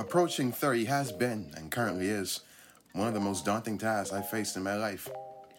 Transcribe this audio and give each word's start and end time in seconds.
Approaching 0.00 0.50
30 0.50 0.86
has 0.86 1.12
been, 1.12 1.52
and 1.58 1.70
currently 1.70 2.08
is, 2.08 2.40
one 2.94 3.06
of 3.06 3.12
the 3.12 3.20
most 3.20 3.44
daunting 3.44 3.76
tasks 3.76 4.14
I've 4.14 4.30
faced 4.30 4.56
in 4.56 4.62
my 4.62 4.74
life. 4.74 5.06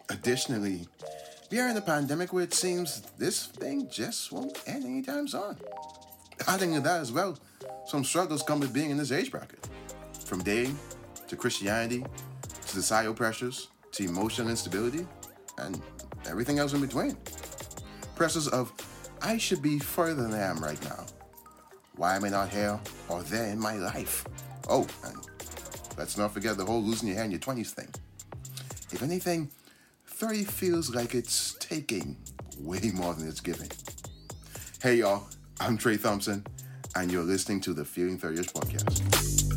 Additionally, 0.10 0.88
we 1.52 1.60
are 1.60 1.70
in 1.70 1.78
a 1.78 1.82
pandemic 1.82 2.34
where 2.34 2.44
it 2.44 2.54
seems 2.56 3.02
this 3.20 3.46
thing 3.46 3.88
just 3.88 4.32
won't 4.32 4.60
end 4.66 4.84
anytime 4.84 5.28
soon. 5.28 5.58
Adding 6.48 6.74
to 6.74 6.80
that 6.80 7.02
as 7.02 7.12
well, 7.12 7.38
some 7.86 8.04
struggles 8.04 8.42
come 8.42 8.60
with 8.60 8.74
being 8.74 8.90
in 8.90 8.98
this 8.98 9.12
age 9.12 9.30
bracket. 9.30 9.70
From 10.26 10.42
dating, 10.42 10.78
to 11.28 11.36
Christianity, 11.36 12.04
to 12.50 12.68
societal 12.68 13.14
pressures, 13.14 13.68
to 13.92 14.06
emotional 14.06 14.50
instability, 14.50 15.06
and 15.60 15.80
everything 16.28 16.58
else 16.58 16.74
in 16.74 16.82
between. 16.82 17.16
Pressures 18.16 18.48
of, 18.48 18.74
I 19.22 19.38
should 19.38 19.62
be 19.62 19.78
further 19.78 20.24
than 20.24 20.34
I 20.34 20.42
am 20.42 20.64
right 20.64 20.84
now. 20.84 21.06
Why 21.96 22.16
am 22.16 22.24
I 22.24 22.30
not 22.30 22.50
here 22.50 22.80
or 23.10 23.22
there 23.24 23.48
in 23.48 23.60
my 23.60 23.76
life? 23.76 24.26
Oh, 24.70 24.88
and 25.06 25.18
let's 25.98 26.18
not 26.18 26.34
forget 26.34 26.58
the 26.58 26.66
whole 26.66 26.82
losing 26.82 27.10
your 27.10 27.18
hair 27.18 27.26
in 27.26 27.32
your 27.32 27.40
20s 27.40 27.72
thing. 27.72 27.90
If 28.92 29.04
anything, 29.04 29.50
30 30.08 30.46
feels 30.46 30.96
like 30.96 31.16
it's 31.16 31.56
taking 31.60 32.16
way 32.60 32.92
more 32.94 33.14
than 33.14 33.28
it's 33.28 33.42
giving. 33.42 33.70
Hey, 34.82 34.96
y'all, 34.96 35.28
I'm 35.60 35.78
Trey 35.78 35.98
Thompson, 35.98 36.46
and 36.96 37.12
you're 37.12 37.24
listening 37.24 37.60
to 37.62 37.74
the 37.74 37.84
Feeling 37.84 38.18
30ish 38.18 38.54
podcast. 38.54 39.51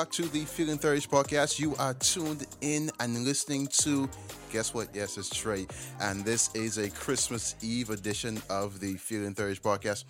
Back 0.00 0.10
to 0.10 0.22
the 0.28 0.46
Feeling 0.46 0.78
30ish 0.78 1.10
podcast. 1.10 1.58
You 1.58 1.76
are 1.76 1.92
tuned 1.92 2.46
in 2.62 2.90
and 3.00 3.22
listening 3.22 3.66
to, 3.82 4.08
guess 4.50 4.72
what? 4.72 4.88
Yes, 4.94 5.18
it's 5.18 5.28
Trey. 5.28 5.66
And 6.00 6.24
this 6.24 6.48
is 6.54 6.78
a 6.78 6.88
Christmas 6.88 7.54
Eve 7.60 7.90
edition 7.90 8.40
of 8.48 8.80
the 8.80 8.94
Feeling 8.94 9.34
30ish 9.34 9.60
podcast. 9.60 10.04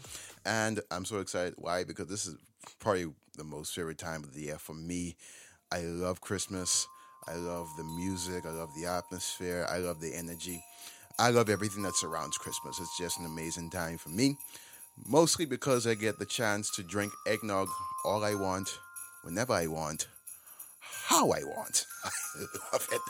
And 0.47 0.79
I'm 0.93 1.05
so 1.05 1.19
excited. 1.19 1.55
Why? 1.57 1.83
Because 1.83 2.07
this 2.07 2.27
is 2.27 2.37
probably 2.79 3.07
the 3.37 3.43
most 3.43 3.75
favorite 3.75 3.99
time 3.99 4.23
of 4.23 4.33
the 4.33 4.43
year 4.43 4.59
for 4.59 4.75
me. 4.75 5.17
I 5.73 5.81
love 5.81 6.21
Christmas. 6.21 6.87
I 7.27 7.35
love 7.35 7.67
the 7.77 7.83
music. 7.83 8.47
I 8.47 8.51
love 8.51 8.71
the 8.81 8.87
atmosphere. 8.87 9.67
I 9.69 9.79
love 9.79 10.01
the 10.01 10.15
energy. 10.15 10.63
I 11.19 11.31
love 11.31 11.51
everything 11.51 11.83
that 11.83 11.97
surrounds 11.97 12.39
Christmas. 12.39 12.79
It's 12.79 12.97
just 12.97 13.19
an 13.19 13.27
amazing 13.27 13.71
time 13.71 13.99
for 13.99 14.11
me 14.11 14.37
mostly 15.09 15.47
because 15.47 15.87
I 15.87 15.95
get 15.95 16.19
the 16.19 16.27
chance 16.27 16.71
to 16.73 16.83
drink 16.83 17.13
eggnog 17.27 17.69
all 18.05 18.25
I 18.25 18.35
want, 18.35 18.69
whenever 19.23 19.53
I 19.53 19.67
want, 19.67 20.09
how 20.81 21.31
I 21.31 21.43
want. 21.45 21.87
I 22.05 22.41
love 22.73 22.89
it. 22.93 23.01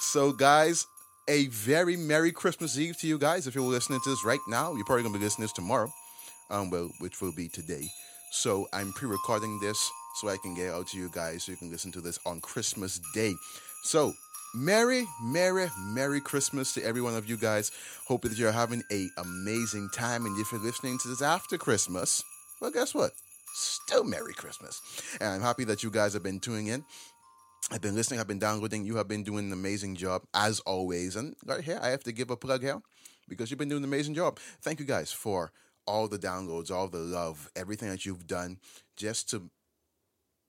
So, 0.00 0.32
guys, 0.32 0.86
a 1.28 1.46
very 1.48 1.96
Merry 1.96 2.32
Christmas 2.32 2.78
Eve 2.78 2.96
to 2.98 3.06
you 3.06 3.18
guys. 3.18 3.46
If 3.46 3.54
you're 3.54 3.64
listening 3.64 4.00
to 4.04 4.10
this 4.10 4.24
right 4.24 4.40
now, 4.48 4.74
you're 4.74 4.84
probably 4.84 5.02
going 5.02 5.14
to 5.14 5.18
be 5.18 5.24
listening 5.24 5.48
to 5.48 5.52
this 5.52 5.64
tomorrow, 5.64 5.90
um, 6.50 6.70
well, 6.70 6.90
which 7.00 7.20
will 7.20 7.32
be 7.32 7.48
today. 7.48 7.88
So, 8.30 8.66
I'm 8.72 8.92
pre 8.92 9.08
recording 9.08 9.58
this 9.60 9.90
so 10.16 10.28
I 10.28 10.36
can 10.38 10.54
get 10.54 10.72
out 10.72 10.88
to 10.88 10.98
you 10.98 11.10
guys 11.12 11.44
so 11.44 11.52
you 11.52 11.58
can 11.58 11.70
listen 11.70 11.92
to 11.92 12.00
this 12.00 12.18
on 12.26 12.40
Christmas 12.40 13.00
Day. 13.14 13.34
So, 13.82 14.12
Merry, 14.54 15.06
Merry, 15.22 15.68
Merry 15.78 16.20
Christmas 16.20 16.72
to 16.74 16.82
every 16.82 17.02
one 17.02 17.14
of 17.14 17.28
you 17.28 17.36
guys. 17.36 17.70
Hope 18.06 18.22
that 18.22 18.38
you're 18.38 18.52
having 18.52 18.82
a 18.90 19.08
amazing 19.18 19.90
time. 19.92 20.24
And 20.24 20.38
if 20.38 20.50
you're 20.50 20.60
listening 20.62 20.98
to 21.00 21.08
this 21.08 21.20
after 21.20 21.58
Christmas, 21.58 22.22
well, 22.60 22.70
guess 22.70 22.94
what? 22.94 23.12
Still 23.56 24.04
Merry 24.04 24.34
Christmas. 24.34 24.82
And 25.18 25.30
I'm 25.30 25.40
happy 25.40 25.64
that 25.64 25.82
you 25.82 25.90
guys 25.90 26.12
have 26.12 26.22
been 26.22 26.40
tuning 26.40 26.66
in. 26.66 26.84
I've 27.70 27.80
been 27.80 27.94
listening, 27.94 28.20
I've 28.20 28.28
been 28.28 28.38
downloading. 28.38 28.84
You 28.84 28.96
have 28.96 29.08
been 29.08 29.24
doing 29.24 29.46
an 29.46 29.52
amazing 29.52 29.96
job, 29.96 30.24
as 30.34 30.60
always. 30.60 31.16
And 31.16 31.34
right 31.46 31.64
here, 31.64 31.78
I 31.82 31.88
have 31.88 32.04
to 32.04 32.12
give 32.12 32.30
a 32.30 32.36
plug 32.36 32.60
here 32.62 32.82
because 33.28 33.50
you've 33.50 33.58
been 33.58 33.70
doing 33.70 33.82
an 33.82 33.88
amazing 33.88 34.12
job. 34.12 34.38
Thank 34.60 34.78
you 34.78 34.84
guys 34.84 35.10
for 35.10 35.52
all 35.86 36.06
the 36.06 36.18
downloads, 36.18 36.70
all 36.70 36.86
the 36.86 36.98
love, 36.98 37.50
everything 37.56 37.88
that 37.88 38.04
you've 38.04 38.26
done 38.26 38.58
just 38.94 39.30
to 39.30 39.50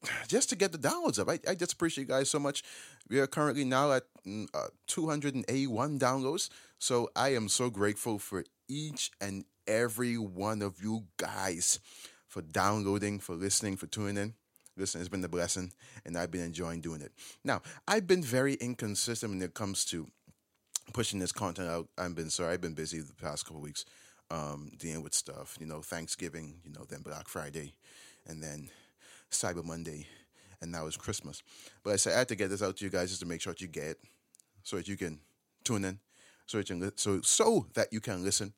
just 0.27 0.49
to 0.49 0.57
get 0.57 0.73
the 0.73 0.77
downloads 0.77 1.17
up. 1.17 1.29
I, 1.29 1.39
I 1.49 1.55
just 1.55 1.73
appreciate 1.73 2.03
you 2.03 2.13
guys 2.13 2.29
so 2.29 2.39
much. 2.39 2.61
We 3.09 3.19
are 3.19 3.27
currently 3.27 3.63
now 3.63 3.93
at 3.93 4.03
mm, 4.27 4.47
uh, 4.53 4.67
281 4.87 5.97
downloads. 5.97 6.49
So 6.77 7.09
I 7.15 7.29
am 7.29 7.47
so 7.47 7.69
grateful 7.69 8.19
for 8.19 8.43
each 8.67 9.11
and 9.21 9.45
every 9.65 10.17
one 10.17 10.61
of 10.61 10.83
you 10.83 11.05
guys 11.15 11.79
for 12.27 12.41
downloading, 12.41 13.19
for 13.19 13.35
listening, 13.35 13.77
for 13.77 13.87
tuning 13.87 14.17
in. 14.17 14.33
Listen, 14.75 15.01
it's 15.01 15.09
been 15.09 15.23
a 15.23 15.29
blessing, 15.29 15.71
and 16.05 16.17
I've 16.17 16.29
been 16.29 16.43
enjoying 16.43 16.81
doing 16.81 17.01
it. 17.01 17.11
Now, 17.43 17.61
I've 17.87 18.05
been 18.05 18.21
very 18.21 18.53
inconsistent 18.55 19.31
when 19.31 19.41
it 19.41 19.55
comes 19.55 19.85
to 19.85 20.07
pushing 20.93 21.19
this 21.19 21.31
content 21.31 21.67
out. 21.67 21.87
I've 21.97 22.15
been 22.15 22.29
sorry, 22.29 22.53
I've 22.53 22.61
been 22.61 22.75
busy 22.75 22.99
the 22.99 23.13
past 23.15 23.45
couple 23.45 23.61
weeks 23.61 23.85
um, 24.29 24.71
dealing 24.77 25.03
with 25.03 25.13
stuff. 25.13 25.57
You 25.59 25.65
know, 25.65 25.81
Thanksgiving, 25.81 26.59
you 26.63 26.71
know, 26.71 26.85
then 26.87 27.01
Black 27.01 27.27
Friday, 27.27 27.73
and 28.27 28.41
then 28.41 28.69
Cyber 29.31 29.63
Monday, 29.63 30.07
and 30.61 30.71
now 30.71 30.85
it's 30.85 30.97
Christmas. 30.97 31.41
But 31.83 31.93
I 31.93 31.95
said 31.95 32.13
I 32.13 32.19
had 32.19 32.27
to 32.29 32.35
get 32.35 32.49
this 32.49 32.61
out 32.61 32.77
to 32.77 32.85
you 32.85 32.91
guys 32.91 33.09
just 33.09 33.21
to 33.21 33.27
make 33.27 33.41
sure 33.41 33.53
that 33.53 33.61
you 33.61 33.67
get 33.67 33.85
it, 33.85 33.99
so 34.63 34.77
that 34.77 34.87
you 34.87 34.97
can 34.97 35.19
tune 35.63 35.85
in, 35.85 35.99
so 36.45 36.57
that 36.57 36.69
you 36.69 36.75
can 36.75 36.85
li- 36.85 36.93
so 36.95 37.21
so 37.21 37.67
that 37.73 37.91
you 37.91 37.99
can 37.99 38.23
listen. 38.23 38.53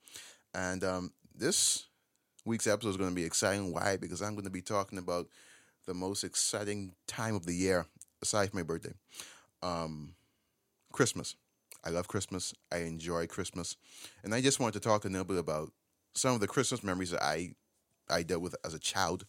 And 0.53 0.84
um, 0.84 1.13
this 1.34 1.85
week's 2.46 2.68
episode 2.68 2.90
is 2.90 2.98
going 2.98 3.10
to 3.10 3.16
be 3.16 3.26
exciting. 3.26 3.74
Why? 3.74 3.98
Because 3.98 4.22
I'm 4.22 4.34
going 4.34 4.46
to 4.46 4.50
be 4.50 4.62
talking 4.62 4.98
about 4.98 5.28
the 5.86 5.94
most 5.94 6.24
exciting 6.24 6.94
time 7.08 7.36
of 7.36 7.46
the 7.46 7.54
year, 7.54 7.86
aside 8.22 8.50
from 8.50 8.60
my 8.60 8.64
birthday, 8.64 8.94
um, 9.62 10.14
Christmas. 10.92 11.36
I 11.84 11.90
love 11.90 12.08
Christmas. 12.08 12.54
I 12.72 12.80
enjoy 12.80 13.28
Christmas, 13.28 13.78
and 14.24 14.34
I 14.34 14.42
just 14.42 14.60
wanted 14.60 14.74
to 14.74 14.90
talk 14.90 15.06
a 15.06 15.08
little 15.08 15.24
bit 15.24 15.38
about 15.38 15.72
some 16.14 16.34
of 16.34 16.42
the 16.42 16.48
Christmas 16.48 16.84
memories 16.84 17.12
that 17.12 17.24
I 17.24 17.56
I 18.10 18.24
dealt 18.24 18.42
with 18.42 18.56
as 18.66 18.74
a 18.74 18.80
child 18.80 19.26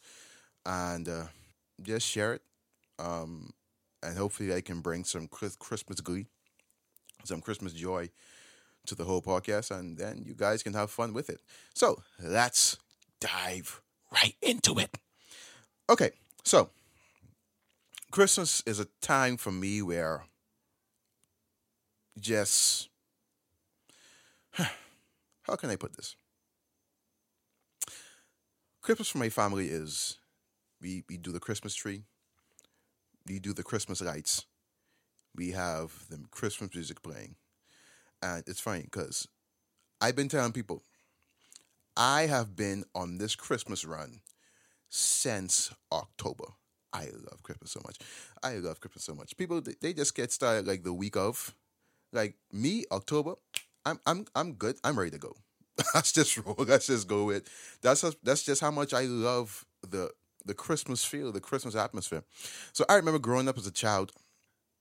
and 0.66 1.08
uh, 1.08 1.24
just 1.82 2.06
share 2.06 2.34
it. 2.34 2.42
Um, 2.98 3.50
and 4.02 4.16
hopefully, 4.16 4.54
I 4.54 4.60
can 4.60 4.80
bring 4.80 5.04
some 5.04 5.28
Christmas 5.28 6.00
glee, 6.00 6.26
some 7.24 7.40
Christmas 7.40 7.72
joy 7.72 8.10
to 8.86 8.94
the 8.94 9.04
whole 9.04 9.22
podcast, 9.22 9.70
and 9.70 9.96
then 9.96 10.24
you 10.26 10.34
guys 10.34 10.62
can 10.62 10.74
have 10.74 10.90
fun 10.90 11.12
with 11.12 11.30
it. 11.30 11.40
So 11.74 12.02
let's 12.22 12.78
dive 13.20 13.80
right 14.12 14.34
into 14.42 14.78
it. 14.78 14.98
Okay, 15.88 16.10
so 16.44 16.70
Christmas 18.10 18.62
is 18.66 18.80
a 18.80 18.86
time 19.00 19.36
for 19.36 19.52
me 19.52 19.82
where 19.82 20.24
just 22.18 22.88
how 25.42 25.56
can 25.56 25.70
I 25.70 25.76
put 25.76 25.96
this? 25.96 26.16
Christmas 28.82 29.08
for 29.08 29.18
my 29.18 29.28
family 29.28 29.66
is 29.66 30.18
we 30.80 31.04
we 31.08 31.16
do 31.16 31.32
the 31.32 31.40
Christmas 31.40 31.74
tree, 31.74 32.02
we 33.26 33.38
do 33.38 33.52
the 33.52 33.62
Christmas 33.62 34.00
lights, 34.00 34.46
we 35.34 35.50
have 35.50 36.06
the 36.08 36.18
Christmas 36.30 36.74
music 36.74 37.02
playing, 37.02 37.36
and 38.22 38.42
it's 38.46 38.60
funny 38.60 38.82
because 38.82 39.28
I've 40.00 40.16
been 40.16 40.28
telling 40.28 40.52
people 40.52 40.82
I 42.00 42.28
have 42.28 42.56
been 42.56 42.84
on 42.94 43.18
this 43.18 43.36
Christmas 43.36 43.84
run 43.84 44.22
since 44.88 45.70
October. 45.92 46.46
I 46.94 47.04
love 47.06 47.42
Christmas 47.42 47.72
so 47.72 47.82
much. 47.84 47.98
I 48.42 48.54
love 48.56 48.80
Christmas 48.80 49.04
so 49.04 49.14
much. 49.14 49.36
People 49.36 49.60
they- 49.60 49.92
just 49.92 50.14
get 50.14 50.32
started 50.32 50.66
like 50.66 50.82
the 50.82 50.94
week 50.94 51.14
of, 51.14 51.54
like 52.12 52.36
me 52.52 52.86
October. 52.90 53.34
I'm 53.84 54.00
I'm 54.06 54.26
I'm 54.34 54.54
good. 54.54 54.76
I'm 54.82 54.98
ready 54.98 55.10
to 55.12 55.18
go. 55.18 55.36
Let's 55.94 56.12
just 56.12 56.36
roll. 56.46 56.56
Let's 56.58 56.86
just 56.86 57.06
go 57.06 57.26
with. 57.26 57.48
That's 57.82 58.02
that's 58.22 58.44
just 58.44 58.62
how 58.62 58.70
much 58.70 58.94
I 58.94 59.02
love 59.04 59.66
the 59.82 60.10
the 60.46 60.54
Christmas 60.54 61.04
feel, 61.04 61.32
the 61.32 61.40
Christmas 61.40 61.76
atmosphere. 61.76 62.24
So 62.72 62.86
I 62.88 62.96
remember 62.96 63.18
growing 63.18 63.48
up 63.48 63.58
as 63.58 63.66
a 63.66 63.72
child. 63.72 64.12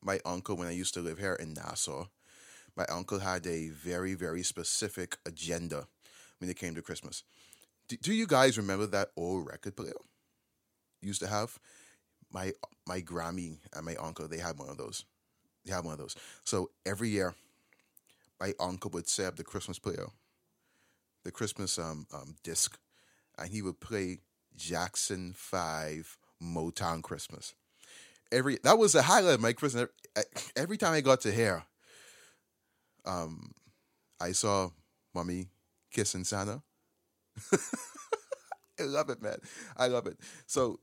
My 0.02 0.20
uncle, 0.26 0.58
when 0.58 0.68
I 0.68 0.72
used 0.72 0.94
to 0.96 1.02
live 1.02 1.20
here 1.20 1.36
in 1.36 1.54
Nassau, 1.54 2.08
my 2.76 2.86
uncle 2.90 3.20
had 3.20 3.48
a 3.48 3.70
very 3.70 4.16
very 4.16 4.44
specific 4.44 5.18
agenda 5.26 5.88
when 6.40 6.50
it 6.50 6.58
came 6.58 6.76
to 6.76 6.82
Christmas. 6.82 7.24
Do, 7.88 7.98
do 7.98 8.14
you 8.14 8.28
guys 8.28 8.58
remember 8.58 8.86
that 8.88 9.10
old 9.16 9.48
record 9.48 9.76
player 9.76 9.94
used 11.02 11.22
to 11.22 11.28
have? 11.28 11.60
My 12.32 12.54
my 12.88 13.02
Grammy 13.02 13.58
and 13.76 13.86
my 13.86 13.96
uncle 13.96 14.28
they 14.28 14.38
had 14.38 14.58
one 14.58 14.70
of 14.70 14.78
those. 14.78 15.06
They 15.66 15.74
had 15.74 15.84
one 15.84 15.94
of 15.94 16.00
those. 16.00 16.16
So 16.44 16.70
every 16.86 17.10
year, 17.10 17.36
my 18.40 18.54
uncle 18.60 18.92
would 18.92 19.08
set 19.08 19.28
up 19.28 19.36
the 19.36 19.44
Christmas 19.44 19.80
player, 19.80 20.08
the 21.24 21.32
Christmas 21.32 21.78
um, 21.80 22.06
um 22.14 22.36
disc, 22.44 22.78
and 23.38 23.50
he 23.50 23.62
would 23.62 23.80
play 23.80 24.20
Jackson 24.56 25.34
Five 25.36 26.18
Motown 26.42 27.02
Christmas. 27.02 27.54
Every 28.32 28.60
that 28.64 28.78
was 28.78 28.94
the 28.94 29.02
highlight 29.02 29.36
of 29.36 29.42
my 29.42 29.54
Christmas. 29.54 29.90
Every 30.56 30.78
time 30.78 30.94
I 30.94 31.02
got 31.02 31.22
to 31.22 31.32
hear, 31.32 31.64
um, 33.06 33.54
I 34.20 34.34
saw 34.34 34.70
mommy 35.16 35.48
kissing 35.92 36.24
Santa. 36.24 36.62
I 38.80 38.84
love 38.84 39.10
it, 39.10 39.22
man. 39.22 39.38
I 39.78 39.88
love 39.88 40.08
it. 40.08 40.18
So 40.48 40.80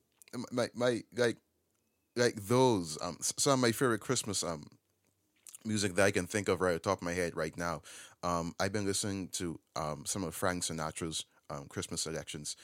my 0.50 0.68
my 0.74 1.02
like 1.16 1.38
like 2.14 2.34
those 2.36 2.98
um 3.00 3.16
some 3.20 3.54
of 3.54 3.60
my 3.60 3.72
favorite 3.72 4.00
Christmas 4.00 4.42
um 4.42 4.64
music 5.66 5.94
that 5.96 6.04
I 6.04 6.10
can 6.10 6.26
think 6.26 6.48
of 6.48 6.60
right 6.60 6.74
at 6.74 6.82
the 6.82 6.88
top 6.88 6.98
of 6.98 7.04
my 7.04 7.12
head 7.12 7.36
right 7.36 7.56
now. 7.56 7.82
Um, 8.22 8.54
I've 8.58 8.72
been 8.72 8.86
listening 8.86 9.28
to 9.32 9.58
um, 9.74 10.04
some 10.06 10.24
of 10.24 10.34
Frank 10.34 10.62
Sinatra's 10.62 11.24
um, 11.50 11.66
Christmas 11.68 12.02
selections. 12.02 12.56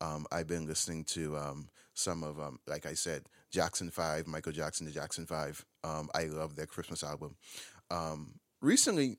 Um, 0.00 0.26
I've 0.30 0.46
been 0.46 0.66
listening 0.66 1.04
to 1.04 1.36
um, 1.36 1.68
some 1.94 2.22
of, 2.22 2.38
um, 2.38 2.58
like 2.66 2.86
I 2.86 2.94
said, 2.94 3.24
Jackson 3.50 3.90
Five, 3.90 4.26
Michael 4.26 4.52
Jackson, 4.52 4.86
the 4.86 4.92
Jackson 4.92 5.26
Five. 5.26 5.64
Um, 5.82 6.10
I 6.14 6.24
love 6.24 6.56
their 6.56 6.66
Christmas 6.66 7.02
album. 7.02 7.36
Um, 7.90 8.34
recently, 8.60 9.16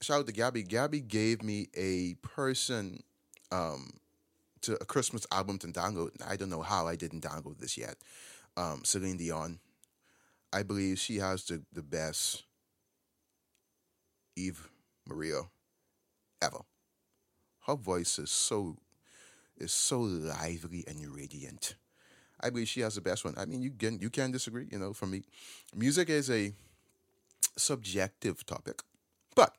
shout 0.00 0.20
out 0.20 0.26
to 0.26 0.32
Gabby. 0.32 0.62
Gabby 0.62 1.00
gave 1.00 1.42
me 1.42 1.68
a 1.76 2.14
person 2.26 3.02
um, 3.52 3.90
to 4.62 4.74
a 4.74 4.84
Christmas 4.84 5.26
album 5.32 5.58
to 5.58 5.68
download. 5.68 6.10
I 6.26 6.36
don't 6.36 6.50
know 6.50 6.62
how 6.62 6.86
I 6.86 6.96
didn't 6.96 7.22
download 7.22 7.58
this 7.58 7.76
yet. 7.76 7.96
Um, 8.56 8.82
Celine 8.84 9.16
Dion. 9.16 9.58
I 10.52 10.62
believe 10.62 10.98
she 10.98 11.16
has 11.16 11.44
the, 11.44 11.62
the 11.72 11.82
best 11.82 12.44
Ave 14.38 14.58
Maria 15.06 15.42
ever. 16.42 16.62
Her 17.66 17.76
voice 17.76 18.18
is 18.18 18.30
so 18.30 18.76
is 19.56 19.72
so 19.72 20.00
lively 20.00 20.84
and 20.88 21.06
radiant. 21.14 21.74
I 22.40 22.48
believe 22.48 22.68
she 22.68 22.80
has 22.80 22.94
the 22.94 23.02
best 23.02 23.24
one. 23.24 23.34
I 23.36 23.44
mean, 23.44 23.62
you 23.62 23.70
can 23.70 24.00
you 24.00 24.10
can 24.10 24.32
disagree, 24.32 24.66
you 24.70 24.78
know. 24.78 24.92
For 24.92 25.06
me, 25.06 25.22
music 25.74 26.08
is 26.08 26.30
a 26.30 26.52
subjective 27.56 28.44
topic, 28.46 28.82
but 29.36 29.54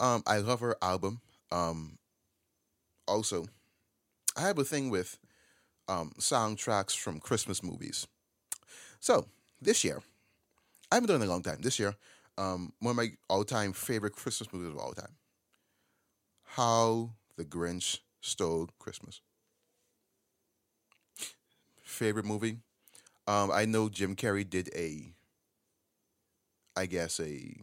um, 0.00 0.22
I 0.26 0.38
love 0.38 0.60
her 0.60 0.76
album. 0.82 1.20
Um, 1.50 1.98
also, 3.06 3.46
I 4.36 4.42
have 4.42 4.58
a 4.58 4.64
thing 4.64 4.90
with 4.90 5.18
um, 5.88 6.12
soundtracks 6.18 6.96
from 6.96 7.20
Christmas 7.20 7.62
movies. 7.62 8.06
So 9.00 9.26
this 9.60 9.84
year, 9.84 10.02
I 10.90 10.96
haven't 10.96 11.08
done 11.08 11.20
it 11.20 11.24
in 11.24 11.28
a 11.28 11.32
long 11.32 11.42
time. 11.42 11.58
This 11.60 11.78
year, 11.78 11.94
um, 12.38 12.72
one 12.80 12.90
of 12.90 12.96
my 12.96 13.12
all-time 13.28 13.72
favorite 13.72 14.14
Christmas 14.16 14.52
movies 14.52 14.70
of 14.70 14.78
all 14.78 14.92
time. 14.92 15.16
How 16.42 17.10
the 17.36 17.44
Grinch 17.44 17.98
Stole 18.20 18.70
Christmas. 18.78 19.20
Favorite 21.82 22.24
movie? 22.24 22.58
Um, 23.26 23.50
I 23.50 23.64
know 23.64 23.88
Jim 23.88 24.16
Carrey 24.16 24.48
did 24.48 24.70
a, 24.74 25.12
I 26.76 26.86
guess 26.86 27.20
a 27.20 27.54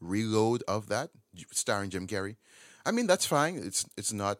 reload 0.00 0.62
of 0.68 0.88
that, 0.88 1.10
starring 1.50 1.90
Jim 1.90 2.06
Carrey. 2.06 2.36
I 2.84 2.90
mean 2.92 3.06
that's 3.06 3.26
fine. 3.26 3.56
It's 3.56 3.86
it's 3.96 4.12
not 4.12 4.38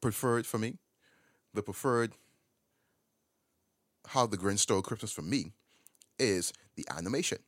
preferred 0.00 0.46
for 0.46 0.58
me. 0.58 0.78
The 1.54 1.62
preferred 1.62 2.12
How 4.08 4.26
the 4.26 4.36
Grinch 4.36 4.60
Stole 4.60 4.82
Christmas 4.82 5.12
for 5.12 5.22
me 5.22 5.52
is 6.18 6.52
the 6.76 6.86
animation 6.90 7.38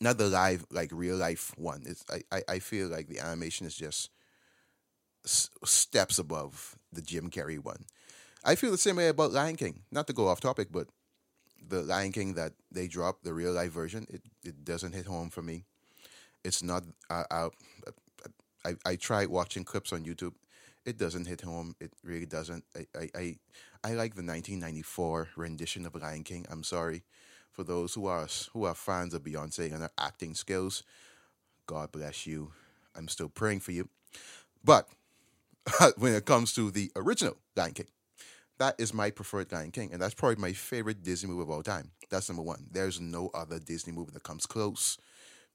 not 0.00 0.18
the 0.18 0.28
live 0.28 0.64
like 0.70 0.90
real 0.92 1.16
life 1.16 1.52
one. 1.56 1.82
It's 1.86 2.04
I, 2.10 2.22
I, 2.32 2.42
I 2.54 2.58
feel 2.58 2.88
like 2.88 3.08
the 3.08 3.20
animation 3.20 3.66
is 3.66 3.74
just 3.74 4.10
steps 5.24 6.18
above 6.18 6.76
the 6.92 7.02
Jim 7.02 7.30
Carrey 7.30 7.58
one. 7.62 7.84
I 8.42 8.54
feel 8.54 8.70
the 8.70 8.78
same 8.78 8.96
way 8.96 9.08
about 9.08 9.32
Lion 9.32 9.56
King. 9.56 9.82
Not 9.92 10.06
to 10.06 10.14
go 10.14 10.28
off 10.28 10.40
topic, 10.40 10.68
but 10.70 10.88
the 11.68 11.82
Lion 11.82 12.12
King 12.12 12.34
that 12.34 12.54
they 12.72 12.88
dropped, 12.88 13.22
the 13.22 13.34
real 13.34 13.52
life 13.52 13.70
version, 13.70 14.06
it, 14.08 14.22
it 14.42 14.64
doesn't 14.64 14.94
hit 14.94 15.04
home 15.04 15.28
for 15.28 15.42
me. 15.42 15.66
It's 16.44 16.62
not. 16.62 16.84
I, 17.08 17.24
I 17.30 17.48
I 18.64 18.74
I 18.84 18.96
tried 18.96 19.28
watching 19.28 19.64
clips 19.64 19.92
on 19.92 20.04
YouTube. 20.04 20.34
It 20.84 20.98
doesn't 20.98 21.26
hit 21.26 21.42
home. 21.42 21.74
It 21.80 21.92
really 22.02 22.26
doesn't. 22.26 22.64
I 22.76 22.86
I 22.98 23.10
I, 23.14 23.38
I 23.84 23.92
like 23.92 24.14
the 24.14 24.22
1994 24.22 25.28
rendition 25.36 25.86
of 25.86 25.94
Lion 25.94 26.24
King. 26.24 26.46
I'm 26.50 26.62
sorry 26.62 27.02
for 27.52 27.64
those 27.64 27.94
who 27.94 28.06
are 28.06 28.28
who 28.52 28.64
are 28.64 28.74
fans 28.74 29.14
of 29.14 29.22
Beyonce 29.22 29.72
and 29.72 29.82
her 29.82 29.90
acting 29.98 30.34
skills. 30.34 30.82
God 31.66 31.92
bless 31.92 32.26
you. 32.26 32.52
I'm 32.96 33.08
still 33.08 33.28
praying 33.28 33.60
for 33.60 33.72
you. 33.72 33.88
But 34.64 34.88
when 35.96 36.14
it 36.14 36.24
comes 36.24 36.52
to 36.54 36.70
the 36.70 36.90
original 36.96 37.36
Lion 37.56 37.74
King, 37.74 37.86
that 38.58 38.74
is 38.78 38.92
my 38.92 39.10
preferred 39.10 39.52
Lion 39.52 39.70
King, 39.70 39.90
and 39.92 40.02
that's 40.02 40.14
probably 40.14 40.36
my 40.36 40.52
favorite 40.52 41.02
Disney 41.02 41.30
movie 41.30 41.42
of 41.42 41.50
all 41.50 41.62
time. 41.62 41.92
That's 42.10 42.28
number 42.28 42.42
one. 42.42 42.66
There's 42.70 43.00
no 43.00 43.30
other 43.32 43.58
Disney 43.58 43.92
movie 43.92 44.12
that 44.12 44.22
comes 44.22 44.46
close. 44.46 44.98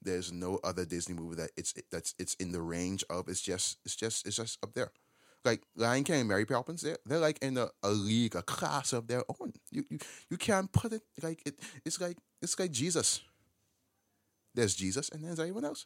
There's 0.06 0.31
no 0.31 0.60
other 0.63 0.86
Disney 0.86 1.16
movie 1.16 1.36
that 1.36 1.52
it's 1.57 1.74
that's 1.92 2.16
it's 2.18 2.36
in 2.36 2.52
the 2.52 2.62
range 2.62 3.04
of. 3.10 3.28
It's 3.28 3.42
just 3.42 3.80
it's 3.84 3.96
just 3.96 4.25
it's 4.25 4.38
just 4.38 4.63
up 4.63 4.74
there 4.74 4.92
like 5.46 5.62
Lion 5.75 6.04
King 6.04 6.22
and 6.22 6.28
Mary 6.28 6.46
Poppins, 6.46 6.81
they're, 6.81 6.98
they're 7.06 7.19
like 7.19 7.38
in 7.42 7.57
a, 7.57 7.68
a 7.84 7.90
league, 7.90 8.36
a 8.36 8.42
class 8.42 8.92
of 8.92 9.07
their 9.07 9.24
own. 9.40 9.54
You, 9.72 9.86
you 9.90 10.00
you 10.31 10.38
can't 10.38 10.72
put 10.72 10.92
it 10.92 11.04
like 11.22 11.42
it. 11.46 11.60
It's 11.86 12.02
like 12.02 12.18
it's 12.42 12.60
like 12.60 12.72
Jesus. 12.72 13.22
There's 14.54 14.75
Jesus, 14.75 15.10
and 15.10 15.24
there's 15.24 15.40
everyone 15.40 15.66
else. 15.66 15.86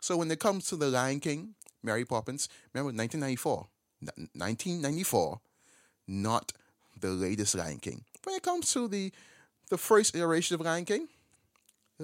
So 0.00 0.16
when 0.16 0.30
it 0.30 0.40
comes 0.40 0.66
to 0.68 0.76
the 0.76 0.88
Lion 0.88 1.20
King, 1.20 1.54
Mary 1.82 2.04
Poppins, 2.04 2.48
remember 2.74 2.88
1994, 2.88 3.68
1994, 4.34 5.40
not 6.08 6.52
the 6.98 7.10
latest 7.10 7.54
Lion 7.54 7.78
King. 7.78 8.04
When 8.24 8.36
it 8.36 8.42
comes 8.42 8.72
to 8.72 8.88
the 8.88 9.12
the 9.70 9.78
first 9.78 10.14
iteration 10.14 10.54
of 10.54 10.60
Lion 10.60 10.84
King, 10.84 11.08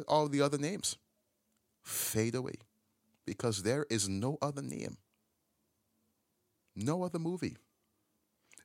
all 0.09 0.29
the 0.29 0.43
other 0.43 0.59
names 0.59 0.97
fade 1.83 2.35
away 2.35 2.55
because 3.25 3.63
there 3.63 3.87
is 3.91 4.09
no 4.09 4.39
other 4.43 4.63
name 4.63 4.97
no 6.77 7.03
other 7.03 7.19
movie, 7.19 7.57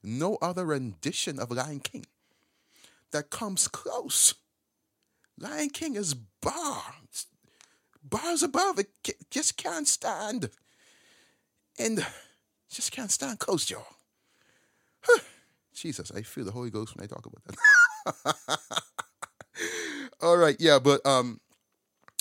no 0.04 0.38
other 0.42 0.66
rendition 0.66 1.40
of 1.40 1.52
Lion 1.52 1.80
King 1.80 2.06
that 3.12 3.30
comes 3.30 3.68
close. 3.68 4.34
Lion 5.40 5.70
King 5.70 5.96
is 5.96 6.14
bars, 6.14 7.28
bars 8.04 8.44
above. 8.44 8.80
It 8.80 8.90
just 9.30 9.58
can't 9.58 9.88
stand, 9.88 10.50
and 11.80 12.06
just 12.70 12.92
can't 12.92 13.12
stand 13.12 13.40
close, 13.40 13.70
y'all. 13.70 13.86
Jesus, 15.74 16.12
I 16.12 16.22
feel 16.22 16.46
the 16.46 16.52
Holy 16.52 16.70
Ghost 16.70 16.96
when 16.96 17.04
I 17.04 17.08
talk 17.08 17.26
about 17.26 17.44
that. 17.46 18.60
All 20.22 20.38
right, 20.38 20.56
yeah, 20.60 20.80
but 20.80 21.06
um, 21.06 21.40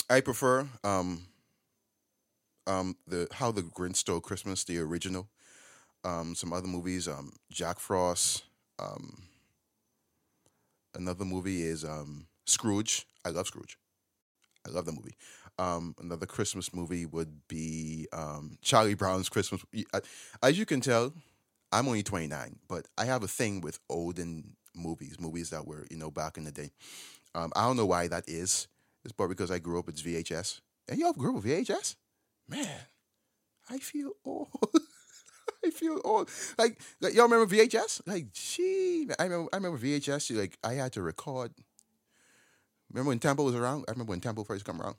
I 0.09 0.21
prefer 0.21 0.67
um, 0.83 1.27
um, 2.67 2.95
the 3.07 3.27
How 3.31 3.51
the 3.51 3.61
Grinch 3.63 3.97
Stole 3.97 4.21
Christmas, 4.21 4.63
the 4.63 4.79
original 4.79 5.27
um, 6.05 6.35
some 6.35 6.53
other 6.53 6.67
movies, 6.67 7.07
um, 7.07 7.33
Jack 7.51 7.79
Frost. 7.79 8.43
Um, 8.79 9.23
another 10.95 11.25
movie 11.25 11.63
is 11.63 11.83
um, 11.83 12.27
Scrooge. 12.45 13.05
I 13.25 13.29
love 13.29 13.47
Scrooge. 13.47 13.77
I 14.67 14.71
love 14.71 14.85
the 14.85 14.91
movie. 14.91 15.15
Um, 15.59 15.95
another 16.01 16.25
Christmas 16.25 16.73
movie 16.73 17.05
would 17.05 17.47
be 17.47 18.07
um, 18.13 18.57
Charlie 18.61 18.95
Brown's 18.95 19.29
Christmas. 19.29 19.63
As 20.43 20.57
you 20.59 20.65
can 20.65 20.81
tell, 20.81 21.13
I'm 21.71 21.87
only 21.87 22.03
29, 22.03 22.57
but 22.67 22.87
I 22.97 23.05
have 23.05 23.23
a 23.23 23.27
thing 23.27 23.61
with 23.61 23.79
olden 23.89 24.55
movies, 24.75 25.17
movies 25.19 25.49
that 25.51 25.67
were 25.67 25.85
you 25.91 25.97
know 25.97 26.11
back 26.11 26.37
in 26.37 26.43
the 26.45 26.51
day. 26.51 26.71
Um, 27.33 27.51
I 27.55 27.63
don't 27.63 27.77
know 27.77 27.85
why 27.85 28.07
that 28.07 28.27
is. 28.27 28.67
It's 29.03 29.13
probably 29.13 29.35
because 29.35 29.51
I 29.51 29.59
grew 29.59 29.79
up 29.79 29.87
with 29.87 29.97
VHS. 29.97 30.61
And 30.89 30.99
y'all 30.99 31.13
grew 31.13 31.29
up 31.37 31.43
with 31.43 31.45
VHS? 31.45 31.95
Man, 32.47 32.67
I 33.69 33.77
feel 33.77 34.11
old. 34.25 34.49
I 35.65 35.69
feel 35.69 36.01
old. 36.03 36.29
Like, 36.57 36.79
like 36.99 37.13
y'all 37.13 37.27
remember 37.27 37.53
VHS? 37.55 38.01
Like, 38.05 38.33
gee, 38.33 39.07
I 39.19 39.23
remember. 39.23 39.49
I 39.53 39.57
remember 39.57 39.77
VHS. 39.77 40.37
Like, 40.37 40.57
I 40.63 40.73
had 40.73 40.91
to 40.93 41.01
record. 41.01 41.51
Remember 42.91 43.09
when 43.09 43.19
Tempo 43.19 43.43
was 43.43 43.55
around? 43.55 43.85
I 43.87 43.91
remember 43.91 44.11
when 44.11 44.19
Tempo 44.19 44.43
first 44.43 44.65
come 44.65 44.81
around. 44.81 44.95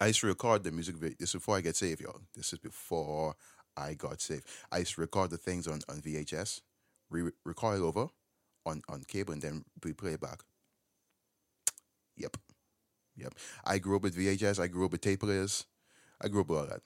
I 0.00 0.06
used 0.08 0.20
to 0.20 0.26
record 0.26 0.64
the 0.64 0.72
music 0.72 0.96
video. 0.96 1.16
This 1.18 1.30
is 1.30 1.34
before 1.34 1.56
I 1.56 1.60
get 1.60 1.76
saved, 1.76 2.00
y'all. 2.00 2.20
This 2.34 2.52
is 2.52 2.58
before 2.58 3.34
I 3.76 3.94
got 3.94 4.20
saved. 4.20 4.46
I 4.72 4.78
used 4.78 4.94
to 4.94 5.00
record 5.00 5.30
the 5.30 5.38
things 5.38 5.66
on, 5.66 5.80
on 5.88 6.00
VHS, 6.00 6.62
re- 7.10 7.30
record 7.44 7.78
it 7.78 7.82
over 7.82 8.08
on, 8.66 8.82
on 8.88 9.02
cable, 9.06 9.32
and 9.32 9.42
then 9.42 9.64
replay 9.80 10.14
it 10.14 10.20
back. 10.20 10.40
Yep. 12.18 12.36
Yep. 13.16 13.34
I 13.64 13.78
grew 13.78 13.96
up 13.96 14.02
with 14.02 14.16
VHS. 14.16 14.60
I 14.60 14.68
grew 14.68 14.84
up 14.84 14.92
with 14.92 15.00
tape 15.00 15.20
players. 15.20 15.66
I 16.20 16.28
grew 16.28 16.42
up 16.42 16.48
with 16.48 16.58
all 16.58 16.66
that. 16.66 16.80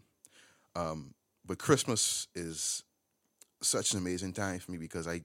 Um, 0.74 1.14
but 1.44 1.58
Christmas 1.58 2.28
is 2.34 2.84
such 3.60 3.92
an 3.92 3.98
amazing 3.98 4.32
time 4.32 4.58
for 4.58 4.72
me 4.72 4.78
because 4.78 5.06
I, 5.06 5.22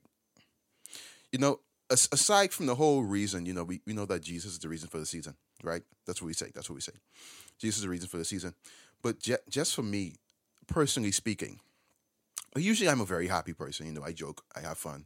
you 1.31 1.39
know, 1.39 1.59
aside 1.89 2.51
from 2.53 2.65
the 2.65 2.75
whole 2.75 3.03
reason, 3.03 3.45
you 3.45 3.53
know, 3.53 3.63
we, 3.63 3.81
we 3.85 3.93
know 3.93 4.05
that 4.05 4.21
Jesus 4.21 4.53
is 4.53 4.59
the 4.59 4.69
reason 4.69 4.89
for 4.89 4.99
the 4.99 5.05
season, 5.05 5.35
right? 5.63 5.83
That's 6.05 6.21
what 6.21 6.27
we 6.27 6.33
say. 6.33 6.51
That's 6.53 6.69
what 6.69 6.75
we 6.75 6.81
say. 6.81 6.93
Jesus 7.59 7.77
is 7.77 7.83
the 7.83 7.89
reason 7.89 8.07
for 8.07 8.17
the 8.17 8.25
season. 8.25 8.53
But 9.01 9.17
just 9.49 9.75
for 9.75 9.83
me, 9.83 10.15
personally 10.67 11.11
speaking, 11.11 11.59
usually 12.55 12.89
I'm 12.89 13.01
a 13.01 13.05
very 13.05 13.27
happy 13.27 13.53
person. 13.53 13.85
You 13.85 13.93
know, 13.93 14.03
I 14.03 14.11
joke, 14.11 14.43
I 14.55 14.61
have 14.61 14.77
fun. 14.77 15.05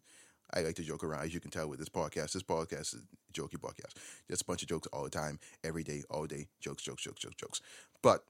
I 0.54 0.62
like 0.62 0.76
to 0.76 0.84
joke 0.84 1.04
around, 1.04 1.24
as 1.24 1.34
you 1.34 1.40
can 1.40 1.52
tell 1.52 1.68
with 1.68 1.80
this 1.80 1.90
podcast. 1.90 2.34
This 2.34 2.44
podcast 2.44 2.94
is 2.94 3.04
a 3.04 3.34
jokey 3.34 3.58
podcast. 3.58 3.94
Just 4.30 4.42
a 4.42 4.46
bunch 4.46 4.62
of 4.62 4.68
jokes 4.68 4.88
all 4.92 5.04
the 5.04 5.10
time, 5.10 5.40
every 5.64 5.84
day, 5.84 6.04
all 6.10 6.26
day. 6.26 6.48
Jokes, 6.60 6.84
jokes, 6.84 7.04
jokes, 7.04 7.22
jokes, 7.22 7.36
jokes. 7.36 7.62
But 8.02 8.24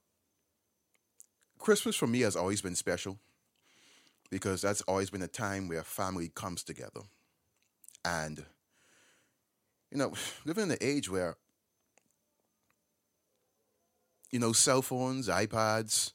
Christmas 1.57 1.95
for 1.95 2.07
me 2.07 2.21
has 2.21 2.35
always 2.35 2.61
been 2.61 2.75
special 2.75 3.17
because 4.29 4.61
that's 4.61 4.81
always 4.83 5.09
been 5.09 5.21
a 5.21 5.27
time 5.27 5.67
where 5.67 5.83
family 5.83 6.31
comes 6.33 6.63
together. 6.63 7.01
And, 8.05 8.45
you 9.91 9.97
know, 9.97 10.13
living 10.45 10.65
in 10.65 10.71
an 10.71 10.77
age 10.79 11.09
where, 11.09 11.37
you 14.31 14.39
know, 14.39 14.53
cell 14.53 14.81
phones, 14.81 15.27
iPads, 15.27 16.13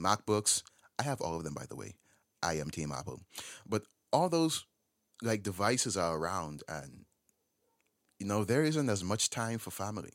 MacBooks, 0.00 0.62
I 0.98 1.04
have 1.04 1.20
all 1.20 1.36
of 1.36 1.44
them, 1.44 1.54
by 1.54 1.66
the 1.68 1.76
way. 1.76 1.94
I 2.42 2.54
am 2.54 2.70
Team 2.70 2.92
Apple. 2.92 3.20
But 3.66 3.84
all 4.12 4.28
those 4.28 4.66
like 5.22 5.42
devices 5.42 5.96
are 5.96 6.16
around 6.16 6.62
and 6.68 7.04
you 8.18 8.26
know 8.26 8.44
there 8.44 8.62
isn't 8.62 8.88
as 8.88 9.02
much 9.04 9.30
time 9.30 9.58
for 9.58 9.70
family. 9.70 10.12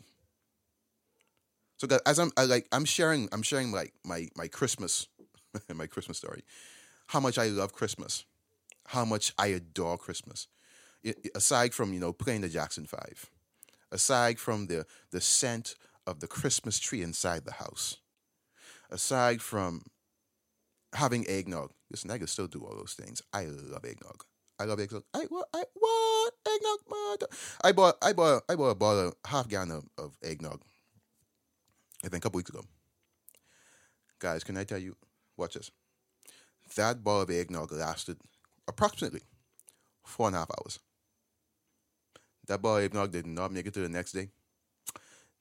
So 1.77 1.87
that 1.87 2.01
as 2.05 2.19
i'm 2.19 2.31
I, 2.35 2.43
like 2.45 2.67
i'm 2.71 2.85
sharing 2.85 3.29
i'm 3.31 3.41
sharing 3.41 3.71
like 3.71 3.93
my 4.03 4.27
my 4.35 4.47
christmas 4.47 5.07
my 5.73 5.87
christmas 5.87 6.17
story. 6.17 6.43
How 7.07 7.19
much 7.19 7.37
i 7.37 7.47
love 7.47 7.73
christmas. 7.73 8.25
How 8.87 9.05
much 9.05 9.33
i 9.37 9.47
adore 9.47 9.97
christmas. 9.97 10.47
It, 11.03 11.29
aside 11.35 11.73
from 11.73 11.93
you 11.93 11.99
know 11.99 12.11
playing 12.11 12.41
the 12.41 12.49
jackson 12.49 12.85
5 12.85 13.29
aside 13.91 14.39
from 14.39 14.67
the 14.67 14.85
the 15.11 15.21
scent 15.21 15.75
of 16.05 16.19
the 16.19 16.27
christmas 16.27 16.79
tree 16.79 17.01
inside 17.01 17.45
the 17.45 17.53
house. 17.53 17.97
Aside 18.91 19.41
from 19.41 19.83
having 20.93 21.27
eggnog. 21.29 21.71
Listen 21.89 22.11
i 22.11 22.17
can 22.17 22.27
still 22.27 22.47
do 22.47 22.65
all 22.65 22.75
those 22.75 22.93
things. 22.93 23.21
I 23.31 23.45
love 23.45 23.85
eggnog 23.85 24.25
I 24.59 24.65
love 24.65 24.79
eggnog. 24.79 25.03
I 25.13 25.23
what? 25.29 25.47
I 25.53 25.63
what? 25.73 26.33
Eggnog, 26.45 26.79
mother. 26.89 27.27
I 27.63 27.71
bought. 27.71 27.97
I 28.01 28.13
bought. 28.13 28.43
I 28.49 28.55
bought 28.55 28.69
a 28.69 28.75
bottle, 28.75 29.13
half 29.25 29.47
gallon 29.47 29.71
of, 29.71 29.85
of 29.97 30.17
eggnog. 30.21 30.61
I 32.03 32.09
think 32.09 32.21
a 32.21 32.25
couple 32.25 32.37
weeks 32.37 32.49
ago. 32.49 32.65
Guys, 34.19 34.43
can 34.43 34.57
I 34.57 34.65
tell 34.65 34.77
you? 34.77 34.95
Watch 35.37 35.53
this. 35.53 35.71
That 36.75 37.03
bottle 37.03 37.21
of 37.21 37.29
eggnog 37.29 37.71
lasted 37.71 38.17
approximately 38.67 39.21
four 40.03 40.27
and 40.27 40.35
a 40.35 40.39
half 40.39 40.51
hours. 40.51 40.79
That 42.47 42.61
bottle 42.61 42.77
of 42.77 42.83
eggnog 42.83 43.11
did 43.11 43.27
not 43.27 43.53
make 43.53 43.65
it 43.65 43.73
to 43.75 43.81
the 43.81 43.89
next 43.89 44.11
day. 44.11 44.29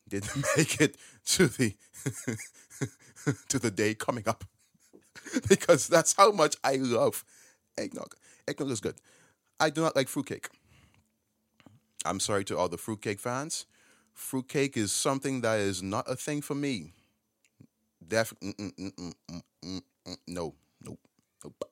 Didn't 0.08 0.44
make 0.56 0.80
it 0.80 0.96
to 1.26 1.48
the 1.48 1.74
to 3.48 3.58
the 3.58 3.70
day 3.70 3.94
coming 3.94 4.28
up 4.28 4.44
because 5.48 5.88
that's 5.88 6.14
how 6.16 6.30
much 6.30 6.56
I 6.62 6.76
love 6.76 7.24
eggnog. 7.76 8.14
Eggnog 8.48 8.70
is 8.70 8.80
good. 8.80 8.96
I 9.60 9.70
do 9.70 9.80
not 9.82 9.96
like 9.96 10.08
fruitcake. 10.08 10.48
I'm 12.04 12.20
sorry 12.20 12.44
to 12.46 12.56
all 12.58 12.68
the 12.68 12.78
fruitcake 12.78 13.20
fans. 13.20 13.66
Fruitcake 14.14 14.76
is 14.76 14.92
something 14.92 15.40
that 15.42 15.58
is 15.60 15.82
not 15.82 16.10
a 16.10 16.16
thing 16.16 16.42
for 16.42 16.54
me. 16.54 16.92
Def 18.06 18.32
mm 18.42 18.54
mm 18.54 18.72
mm, 18.76 18.92
mm, 19.30 19.42
mm, 19.64 19.82
mm, 20.06 20.16
no, 20.28 20.54
nope, 20.84 21.00
nope, 21.44 21.64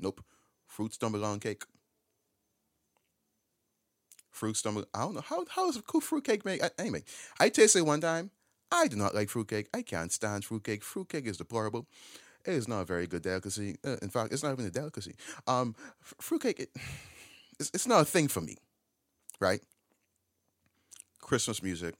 nope. 0.00 0.24
Fruits 0.66 0.98
don't 0.98 1.12
belong 1.12 1.32
on 1.34 1.40
cake. 1.40 1.62
Fruits 4.30 4.62
don't. 4.62 4.86
I 4.94 5.00
don't 5.00 5.14
know 5.14 5.20
how 5.20 5.44
how 5.50 5.68
is 5.68 5.80
cool 5.86 6.00
fruitcake 6.00 6.44
made. 6.44 6.60
Anyway, 6.78 7.04
I 7.38 7.48
tasted 7.48 7.80
it 7.80 7.86
one 7.86 8.00
time. 8.00 8.30
I 8.70 8.86
do 8.88 8.96
not 8.96 9.14
like 9.14 9.30
fruitcake. 9.30 9.68
I 9.74 9.82
can't 9.82 10.12
stand 10.12 10.44
fruitcake. 10.44 10.82
Fruitcake 10.82 11.26
is 11.26 11.38
deplorable. 11.38 11.86
It 12.48 12.54
is 12.54 12.66
not 12.66 12.80
a 12.80 12.84
very 12.86 13.06
good 13.06 13.20
delicacy. 13.20 13.76
Uh, 13.84 13.96
in 14.00 14.08
fact, 14.08 14.32
it's 14.32 14.42
not 14.42 14.52
even 14.52 14.64
a 14.64 14.70
delicacy. 14.70 15.14
Um, 15.46 15.74
fruitcake, 16.00 16.60
it, 16.60 16.70
it's, 17.60 17.70
it's 17.74 17.86
not 17.86 18.00
a 18.00 18.04
thing 18.06 18.28
for 18.28 18.40
me, 18.40 18.56
right? 19.40 19.60
Christmas 21.20 21.62
music, 21.62 21.94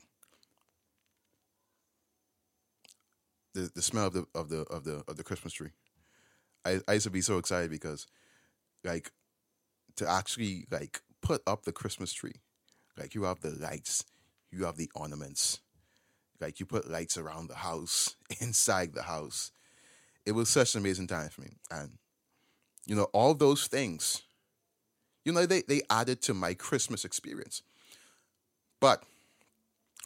the 3.54 3.70
the 3.74 3.82
smell 3.82 4.06
of 4.06 4.12
the 4.14 4.26
of 4.34 4.48
the 4.48 4.60
of 4.70 4.84
the 4.84 5.04
of 5.08 5.16
the 5.16 5.24
Christmas 5.24 5.52
tree. 5.52 5.70
I, 6.64 6.80
I 6.88 6.94
used 6.94 7.04
to 7.04 7.10
be 7.10 7.20
so 7.22 7.38
excited 7.38 7.70
because, 7.70 8.06
like, 8.84 9.12
to 9.96 10.08
actually 10.10 10.66
like 10.70 11.00
put 11.22 11.42
up 11.46 11.64
the 11.64 11.72
Christmas 11.72 12.12
tree, 12.12 12.36
like 12.98 13.14
you 13.14 13.24
have 13.24 13.40
the 13.40 13.50
lights, 13.50 14.04
you 14.52 14.64
have 14.64 14.76
the 14.76 14.90
ornaments, 14.94 15.60
like 16.40 16.60
you 16.60 16.66
put 16.66 16.90
lights 16.90 17.18
around 17.18 17.48
the 17.48 17.56
house, 17.56 18.16
inside 18.40 18.94
the 18.94 19.04
house, 19.04 19.52
it 20.28 20.34
was 20.34 20.50
such 20.50 20.74
an 20.74 20.82
amazing 20.82 21.06
time 21.06 21.30
for 21.30 21.40
me. 21.40 21.56
And, 21.70 21.92
you 22.84 22.94
know, 22.94 23.04
all 23.14 23.32
those 23.32 23.66
things, 23.66 24.20
you 25.24 25.32
know, 25.32 25.46
they, 25.46 25.62
they 25.62 25.80
added 25.88 26.20
to 26.22 26.34
my 26.34 26.52
Christmas 26.52 27.06
experience. 27.06 27.62
But 28.78 29.02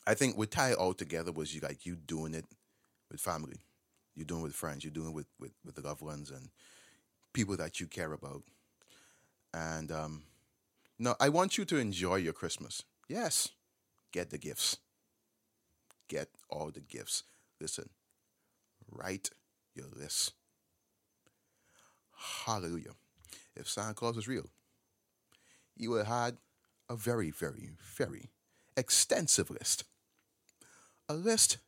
I 0.07 0.15
think 0.15 0.39
what 0.39 0.53
tie 0.53 0.71
it 0.71 0.79
all 0.79 0.95
together 0.95 1.33
was 1.33 1.53
you 1.53 1.61
like 1.61 1.85
you 1.85 1.97
doing 1.97 2.35
it 2.35 2.45
with 3.11 3.21
family. 3.21 3.59
You're 4.15 4.25
doing 4.25 4.43
it 4.43 4.45
with 4.45 4.55
friends, 4.55 4.85
you're 4.85 4.93
doing 4.93 5.09
it 5.09 5.15
with, 5.15 5.27
with, 5.41 5.55
with 5.65 5.75
the 5.75 5.83
loved 5.83 6.03
ones 6.03 6.31
and 6.31 6.51
people 7.33 7.57
that 7.57 7.81
you 7.81 7.89
care 7.89 8.13
about. 8.13 8.43
And 9.53 9.91
um, 9.91 10.23
no, 11.01 11.17
I 11.19 11.31
want 11.31 11.59
you 11.59 11.65
to 11.65 11.79
enjoy 11.79 12.17
your 12.17 12.33
Christmas. 12.33 12.85
Yes, 13.09 13.49
get 14.13 14.31
the 14.31 14.39
gifts. 14.39 14.77
Get 16.07 16.29
all 16.49 16.71
the 16.71 16.81
gifts. 16.81 17.25
Listen, 17.61 17.89
write 18.89 19.31
your 19.75 19.87
list. 19.95 20.33
Hallelujah. 22.45 22.93
If 23.57 23.69
Santa 23.69 23.95
Claus 23.95 24.17
was 24.17 24.29
real, 24.29 24.51
he 25.77 25.89
would 25.89 26.07
have 26.07 26.25
had 26.25 26.37
a 26.89 26.97
very, 26.97 27.31
very, 27.31 27.71
very 27.97 28.31
extensive 28.77 29.51
list. 29.51 29.85
A 31.09 31.15
list 31.15 31.59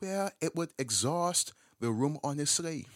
where 0.00 0.32
it 0.40 0.54
would 0.54 0.70
exhaust 0.78 1.52
the 1.80 1.90
room 1.90 2.18
on 2.22 2.38
his 2.38 2.50
sleigh. 2.50 2.86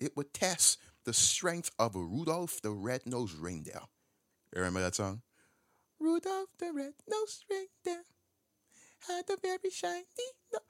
It 0.00 0.16
would 0.16 0.32
test 0.32 0.78
the 1.04 1.12
strength 1.12 1.70
of 1.78 1.94
Rudolph 1.94 2.60
the 2.62 2.70
Red-Nosed 2.70 3.38
Reindeer. 3.38 3.80
You 4.54 4.60
remember 4.60 4.80
that 4.80 4.94
song? 4.94 5.22
Rudolph 5.98 6.50
the 6.58 6.72
Red-Nosed 6.72 7.44
Reindeer 7.50 8.04
had 9.06 9.24
a 9.30 9.36
very 9.40 9.70
shiny 9.70 10.04
nose. 10.52 10.62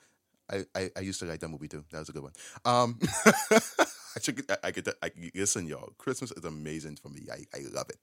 I, 0.50 0.64
I, 0.74 0.90
I, 0.96 1.00
used 1.00 1.20
to 1.20 1.26
like 1.26 1.40
that 1.40 1.48
movie 1.48 1.68
too. 1.68 1.84
That 1.90 2.00
was 2.00 2.08
a 2.08 2.12
good 2.12 2.22
one. 2.22 2.32
Um, 2.64 2.98
I 3.50 4.20
should 4.20 4.50
I, 4.50 4.56
I 4.64 4.70
get 4.70 4.88
I, 5.02 5.10
listen, 5.34 5.66
y'all. 5.66 5.92
Christmas 5.98 6.32
is 6.32 6.44
amazing 6.44 6.96
for 6.96 7.08
me. 7.08 7.26
I, 7.30 7.44
I 7.54 7.62
love 7.70 7.90
it. 7.90 7.98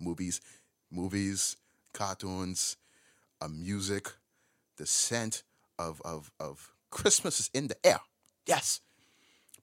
Movies, 0.00 0.40
movies, 0.90 1.56
cartoons, 1.92 2.76
uh, 3.40 3.48
music, 3.48 4.10
the 4.76 4.86
scent 4.86 5.42
of 5.78 6.00
of 6.04 6.30
of 6.40 6.72
Christmas 6.90 7.40
is 7.40 7.50
in 7.52 7.68
the 7.68 7.76
air. 7.84 8.00
Yes, 8.46 8.80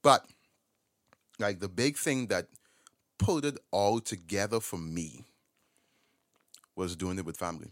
but 0.04 0.26
like 1.40 1.60
the 1.60 1.70
big 1.70 1.98
thing 1.98 2.28
that 2.28 2.48
pulled 3.18 3.46
it 3.46 3.58
all 3.72 4.00
together 4.00 4.60
for 4.60 4.78
me 4.78 5.26
was 6.76 6.96
doing 6.96 7.18
it 7.18 7.26
with 7.26 7.38
family, 7.38 7.72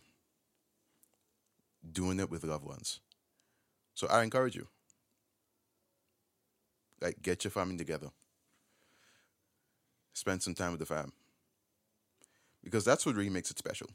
doing 1.91 2.19
it 2.19 2.29
with 2.31 2.43
loved 2.43 2.65
ones 2.65 2.99
so 3.99 4.07
I 4.07 4.23
encourage 4.23 4.55
you. 4.55 4.65
Like 7.01 7.21
get 7.21 7.43
your 7.43 7.51
family 7.51 7.75
together. 7.75 8.07
Spend 10.13 10.41
some 10.41 10.53
time 10.55 10.71
with 10.71 10.79
the 10.79 10.85
fam. 10.85 11.11
Because 12.63 12.85
that's 12.85 13.05
what 13.05 13.15
really 13.15 13.29
makes 13.29 13.51
it 13.51 13.57
special. 13.57 13.89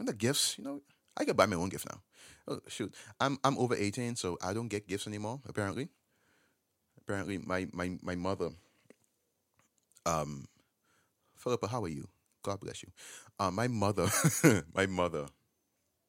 And 0.00 0.08
the 0.08 0.12
gifts, 0.12 0.58
you 0.58 0.64
know, 0.64 0.80
I 1.16 1.24
can 1.24 1.36
buy 1.36 1.46
my 1.46 1.54
own 1.54 1.68
gift 1.68 1.86
now. 1.88 2.00
Oh 2.48 2.60
shoot. 2.66 2.92
I'm 3.20 3.38
I'm 3.44 3.56
over 3.58 3.76
18, 3.76 4.16
so 4.16 4.36
I 4.42 4.52
don't 4.52 4.66
get 4.66 4.88
gifts 4.88 5.06
anymore, 5.06 5.40
apparently. 5.48 5.90
Apparently 7.00 7.38
my 7.38 7.68
my, 7.72 7.98
my 8.02 8.16
mother 8.16 8.50
um 10.06 10.46
Philippa, 11.36 11.68
how 11.68 11.84
are 11.84 11.88
you? 11.88 12.08
God 12.42 12.58
bless 12.58 12.82
you. 12.82 12.90
Uh, 13.38 13.52
my 13.52 13.68
mother, 13.68 14.08
my 14.74 14.86
mother, 14.86 15.26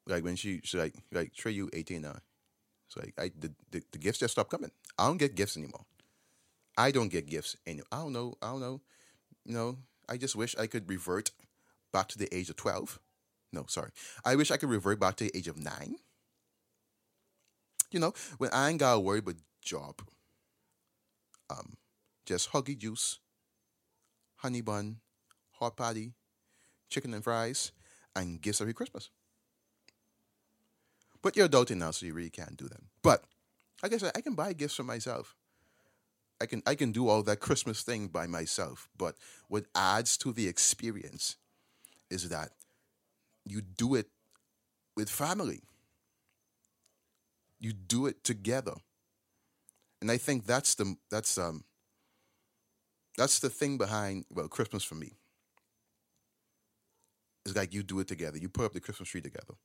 like 0.08 0.24
when 0.24 0.36
she, 0.36 0.62
she 0.63 0.79
like 0.79 0.96
like 1.12 1.34
Trey, 1.36 1.51
you 1.51 1.69
eighteen 1.74 2.01
now. 2.01 2.15
So 2.89 3.01
I, 3.17 3.31
the, 3.39 3.51
the, 3.72 3.84
the 3.91 3.98
gifts 3.98 4.19
just 4.19 4.34
stopped 4.34 4.51
coming. 4.51 4.72
I 4.98 5.08
don't 5.08 5.17
get 5.17 5.36
gifts 5.36 5.55
anymore. 5.55 5.86
I 6.77 6.91
don't 6.91 7.10
get 7.10 7.27
gifts 7.27 7.55
anymore. 7.65 7.86
I 7.91 7.98
don't 7.98 8.13
know. 8.13 8.36
I 8.41 8.48
don't 8.48 8.62
know. 8.62 8.81
You 9.46 9.53
know, 9.53 9.77
I 10.10 10.17
just 10.17 10.36
wish 10.36 10.55
I 10.58 10.67
could 10.67 10.89
revert 10.89 11.31
back 11.93 12.08
to 12.10 12.17
the 12.17 12.34
age 12.36 12.50
of 12.50 12.55
12. 12.55 13.00
No, 13.53 13.65
sorry. 13.67 13.91
I 14.25 14.36
wish 14.36 14.51
I 14.51 14.58
could 14.58 14.69
revert 14.69 15.00
back 15.00 15.15
to 15.17 15.25
the 15.25 15.38
age 15.38 15.48
of 15.48 15.58
nine. 15.58 15.96
You 17.91 18.00
know, 18.00 18.13
when 18.38 18.51
I 18.51 18.69
ain't 18.69 18.79
got 18.79 19.03
worry 19.03 19.19
about 19.19 19.36
job. 19.62 20.01
Um, 21.50 21.74
just 22.25 22.51
huggy 22.51 22.77
juice, 22.77 23.19
honey 24.38 24.62
bun, 24.62 24.98
hot 25.53 25.75
patty, 25.75 26.13
chicken 26.89 27.13
and 27.13 27.24
fries, 27.24 27.72
and 28.15 28.39
gifts 28.41 28.62
every 28.62 28.74
Christmas. 28.74 29.10
But 31.22 31.36
you're 31.36 31.50
adulting 31.50 31.78
now, 31.78 31.92
so 31.92 32.06
you 32.06 32.14
really 32.14 32.30
can't 32.30 32.58
do 32.58 32.68
them. 32.68 32.88
But 33.04 33.24
like 33.84 33.94
I 33.94 33.98
said, 33.98 34.12
I 34.16 34.22
can 34.22 34.36
buy 34.36 34.54
gifts 34.54 34.76
for 34.76 34.84
myself. 34.84 35.36
I 36.42 36.46
can 36.46 36.64
I 36.66 36.76
can 36.76 36.92
do 36.92 37.10
all 37.10 37.22
that 37.24 37.42
Christmas 37.42 37.82
thing 37.82 38.08
by 38.08 38.26
myself, 38.26 38.88
but 38.98 39.16
what 39.50 39.66
adds 39.76 40.18
to 40.18 40.32
the 40.32 40.48
experience 40.48 41.36
is 42.10 42.30
that 42.30 42.52
you 43.46 43.62
do 43.62 43.96
it 43.96 44.08
with 44.96 45.10
family. 45.10 45.62
You 47.60 47.74
do 47.74 48.06
it 48.06 48.24
together. 48.24 48.76
And 50.02 50.10
I 50.10 50.18
think 50.18 50.46
that's 50.46 50.76
the 50.76 50.96
that's 51.12 51.38
um 51.38 51.66
that's 53.18 53.40
the 53.40 53.50
thing 53.50 53.78
behind 53.78 54.26
well 54.30 54.48
Christmas 54.48 54.84
for 54.84 54.96
me. 54.96 55.18
It's 57.46 57.56
like 57.56 57.74
you 57.74 57.84
do 57.84 58.00
it 58.00 58.08
together. 58.08 58.38
You 58.38 58.48
put 58.48 58.66
up 58.66 58.74
the 58.74 58.80
Christmas 58.80 59.10
tree 59.10 59.22
together. 59.22 59.56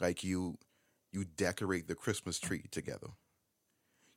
Like 0.00 0.22
you 0.24 0.58
you 1.12 1.24
decorate 1.24 1.88
the 1.88 1.94
Christmas 1.94 2.38
tree 2.38 2.64
together. 2.70 3.08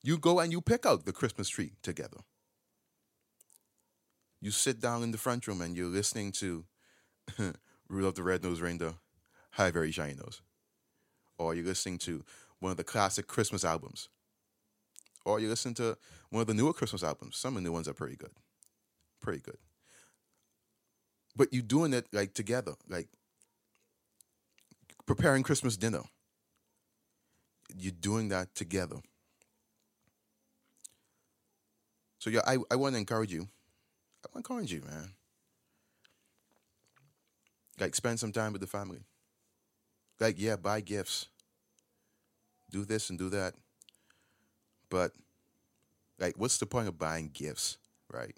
You 0.03 0.17
go 0.17 0.39
and 0.39 0.51
you 0.51 0.61
pick 0.61 0.85
out 0.85 1.05
the 1.05 1.13
Christmas 1.13 1.47
tree 1.47 1.73
together. 1.81 2.17
You 4.41 4.51
sit 4.51 4.79
down 4.79 5.03
in 5.03 5.11
the 5.11 5.17
front 5.17 5.47
room 5.47 5.61
and 5.61 5.77
you're 5.77 5.87
listening 5.87 6.31
to 6.33 6.65
Rudolph 7.87 8.15
the 8.15 8.23
Red-Nosed 8.23 8.61
Reindeer, 8.61 8.95
Hi 9.51 9.69
Very 9.69 9.91
Shiny 9.91 10.15
Nose. 10.15 10.41
Or 11.37 11.53
you're 11.53 11.65
listening 11.65 11.99
to 11.99 12.23
one 12.59 12.71
of 12.71 12.77
the 12.77 12.83
classic 12.83 13.27
Christmas 13.27 13.63
albums. 13.63 14.09
Or 15.23 15.39
you 15.39 15.47
listen 15.47 15.73
to 15.75 15.97
one 16.29 16.41
of 16.41 16.47
the 16.47 16.53
newer 16.55 16.73
Christmas 16.73 17.03
albums. 17.03 17.37
Some 17.37 17.55
of 17.55 17.63
the 17.63 17.69
new 17.69 17.73
ones 17.73 17.87
are 17.87 17.93
pretty 17.93 18.15
good. 18.15 18.31
Pretty 19.21 19.39
good. 19.39 19.57
But 21.35 21.53
you're 21.53 21.61
doing 21.61 21.93
it 21.93 22.07
like 22.11 22.33
together, 22.33 22.73
like 22.89 23.07
preparing 25.15 25.43
Christmas 25.43 25.75
dinner. 25.75 26.03
You're 27.77 27.91
doing 27.91 28.29
that 28.29 28.55
together. 28.55 28.95
So 32.19 32.29
yeah, 32.29 32.39
I, 32.47 32.57
I 32.71 32.77
want 32.77 32.93
to 32.93 32.99
encourage 32.99 33.33
you. 33.33 33.41
I 34.23 34.29
want 34.33 34.45
to 34.45 34.53
encourage 34.53 34.71
you, 34.71 34.81
man. 34.81 35.11
Like 37.77 37.93
spend 37.93 38.21
some 38.21 38.31
time 38.31 38.53
with 38.53 38.61
the 38.61 38.67
family. 38.67 38.99
Like, 40.17 40.35
yeah, 40.37 40.55
buy 40.55 40.79
gifts. 40.79 41.27
Do 42.69 42.85
this 42.85 43.09
and 43.09 43.19
do 43.19 43.29
that. 43.31 43.53
But 44.89 45.11
like 46.19 46.35
what's 46.37 46.57
the 46.57 46.65
point 46.65 46.87
of 46.87 46.97
buying 46.97 47.31
gifts, 47.33 47.77
right? 48.09 48.35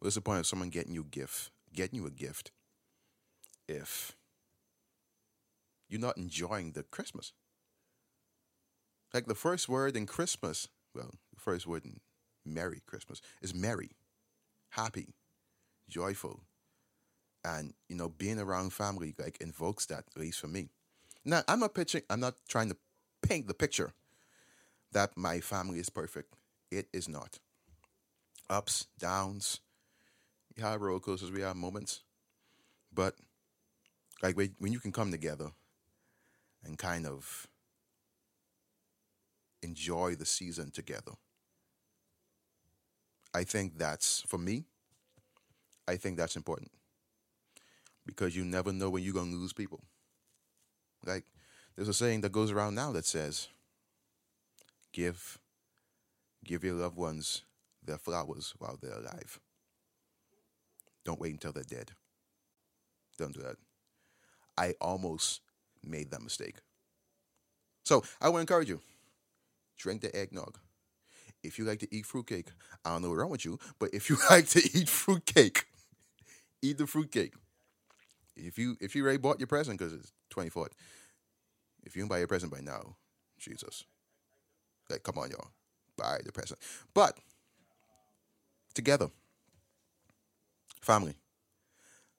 What's 0.00 0.16
the 0.16 0.20
point 0.20 0.40
of 0.40 0.46
someone 0.46 0.68
getting 0.68 0.92
you 0.92 1.02
a 1.02 1.04
gift, 1.04 1.50
getting 1.72 2.00
you 2.00 2.06
a 2.06 2.10
gift 2.10 2.50
if 3.66 4.14
you're 5.88 6.00
not 6.00 6.16
enjoying 6.16 6.72
the 6.72 6.82
Christmas? 6.82 7.32
Like 9.12 9.26
the 9.26 9.34
first 9.34 9.68
word 9.68 9.96
in 9.96 10.06
Christmas, 10.06 10.68
well, 10.94 11.14
the 11.34 11.40
first 11.40 11.66
word 11.66 11.84
in 11.84 12.00
Merry 12.44 12.82
Christmas 12.86 13.20
is 13.40 13.54
merry, 13.54 13.90
happy, 14.70 15.14
joyful. 15.88 16.42
And, 17.44 17.72
you 17.88 17.96
know, 17.96 18.08
being 18.08 18.38
around 18.38 18.72
family 18.72 19.14
like 19.18 19.38
invokes 19.40 19.86
that, 19.86 20.04
at 20.14 20.20
least 20.20 20.40
for 20.40 20.48
me. 20.48 20.68
Now 21.24 21.42
I'm 21.48 21.60
not 21.60 21.74
pitching 21.74 22.02
I'm 22.10 22.20
not 22.20 22.34
trying 22.48 22.68
to 22.68 22.76
paint 23.22 23.46
the 23.46 23.54
picture 23.54 23.92
that 24.92 25.16
my 25.16 25.40
family 25.40 25.78
is 25.78 25.90
perfect. 25.90 26.34
It 26.70 26.88
is 26.92 27.08
not. 27.08 27.38
Ups, 28.50 28.86
downs, 28.98 29.60
have 30.58 30.80
roller 30.80 31.00
coasters, 31.00 31.30
we 31.30 31.42
have 31.42 31.56
moments. 31.56 32.02
But 32.92 33.14
like 34.22 34.36
when 34.36 34.72
you 34.72 34.80
can 34.80 34.92
come 34.92 35.10
together 35.10 35.50
and 36.64 36.78
kind 36.78 37.06
of 37.06 37.46
enjoy 39.62 40.14
the 40.14 40.26
season 40.26 40.70
together 40.70 41.12
I 43.34 43.44
think 43.44 43.78
that's, 43.78 44.22
for 44.22 44.38
me, 44.38 44.64
I 45.86 45.96
think 45.96 46.16
that's 46.16 46.36
important. 46.36 46.70
Because 48.06 48.34
you 48.34 48.44
never 48.44 48.72
know 48.72 48.90
when 48.90 49.02
you're 49.02 49.14
going 49.14 49.30
to 49.30 49.36
lose 49.36 49.52
people. 49.52 49.84
Like, 51.04 51.24
there's 51.76 51.88
a 51.88 51.94
saying 51.94 52.22
that 52.22 52.32
goes 52.32 52.50
around 52.50 52.74
now 52.74 52.90
that 52.92 53.04
says, 53.04 53.48
give, 54.92 55.38
give 56.44 56.64
your 56.64 56.74
loved 56.74 56.96
ones 56.96 57.42
their 57.84 57.98
flowers 57.98 58.54
while 58.58 58.78
they're 58.80 58.98
alive. 58.98 59.38
Don't 61.04 61.20
wait 61.20 61.32
until 61.32 61.52
they're 61.52 61.62
dead. 61.62 61.92
Don't 63.18 63.34
do 63.34 63.42
that. 63.42 63.56
I 64.56 64.74
almost 64.80 65.42
made 65.88 66.10
that 66.10 66.22
mistake. 66.22 66.56
So 67.84 68.02
I 68.20 68.28
would 68.28 68.40
encourage 68.40 68.68
you 68.68 68.80
drink 69.78 70.02
the 70.02 70.14
eggnog 70.14 70.58
if 71.42 71.58
you 71.58 71.64
like 71.64 71.78
to 71.80 71.94
eat 71.94 72.06
fruitcake, 72.06 72.48
I 72.84 72.90
don't 72.90 73.02
know 73.02 73.08
what's 73.10 73.20
wrong 73.20 73.30
with 73.30 73.44
you, 73.44 73.58
but 73.78 73.90
if 73.92 74.10
you 74.10 74.16
like 74.30 74.48
to 74.48 74.78
eat 74.78 74.88
fruitcake, 74.88 75.66
eat 76.62 76.78
the 76.78 76.86
fruitcake. 76.86 77.34
If 78.36 78.58
you 78.58 78.76
if 78.80 78.94
you 78.94 79.02
already 79.02 79.18
bought 79.18 79.40
your 79.40 79.48
present 79.48 79.78
because 79.78 79.92
it's 79.92 80.12
twenty 80.30 80.50
fourth, 80.50 80.72
if 81.84 81.96
you 81.96 82.02
didn't 82.02 82.10
buy 82.10 82.18
your 82.18 82.28
present 82.28 82.52
by 82.52 82.60
now, 82.60 82.96
Jesus, 83.38 83.84
like 84.88 85.02
come 85.02 85.18
on 85.18 85.30
y'all, 85.30 85.48
buy 85.96 86.18
the 86.24 86.32
present. 86.32 86.60
But 86.94 87.18
together, 88.74 89.08
family. 90.80 91.14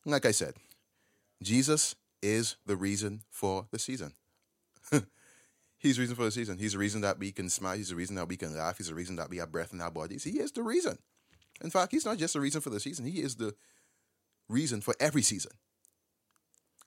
Like 0.06 0.26
I 0.26 0.32
said, 0.32 0.56
Jesus 1.44 1.96
is 2.22 2.56
the 2.66 2.76
reason 2.76 3.22
for 3.30 3.68
the 3.72 3.80
season. 3.80 4.14
He's 5.78 5.96
the 5.96 6.02
reason 6.02 6.16
for 6.16 6.26
the 6.26 6.32
season. 6.32 6.58
He's 6.58 6.74
the 6.74 6.80
reason 6.80 7.02
that 7.02 7.20
we 7.20 7.32
can 7.32 7.50
smile. 7.50 7.78
He's 7.78 7.90
the 7.90 7.96
reason 7.96 8.16
that 8.16 8.28
we 8.28 8.38
can 8.38 8.56
laugh. 8.56 8.78
He's 8.78 8.90
the 8.90 8.96
reason 8.96 9.16
that 9.16 9.30
we 9.30 9.38
have 9.38 9.52
breath 9.52 9.74
in 9.74 9.82
our 9.82 9.92
bodies. 9.92 10.24
He 10.24 10.40
is 10.40 10.52
the 10.52 10.64
reason. 10.64 10.98
In 11.62 11.70
fact, 11.70 11.92
he's 11.92 12.06
not 12.06 12.18
just 12.18 12.34
the 12.34 12.42
reason 12.42 12.62
for 12.62 12.70
the 12.70 12.80
season. 12.80 13.06
He 13.06 13.22
is 13.22 13.36
the 13.36 13.56
reason 14.50 14.82
for 14.82 14.94
every 15.00 15.22
season. 15.22 15.52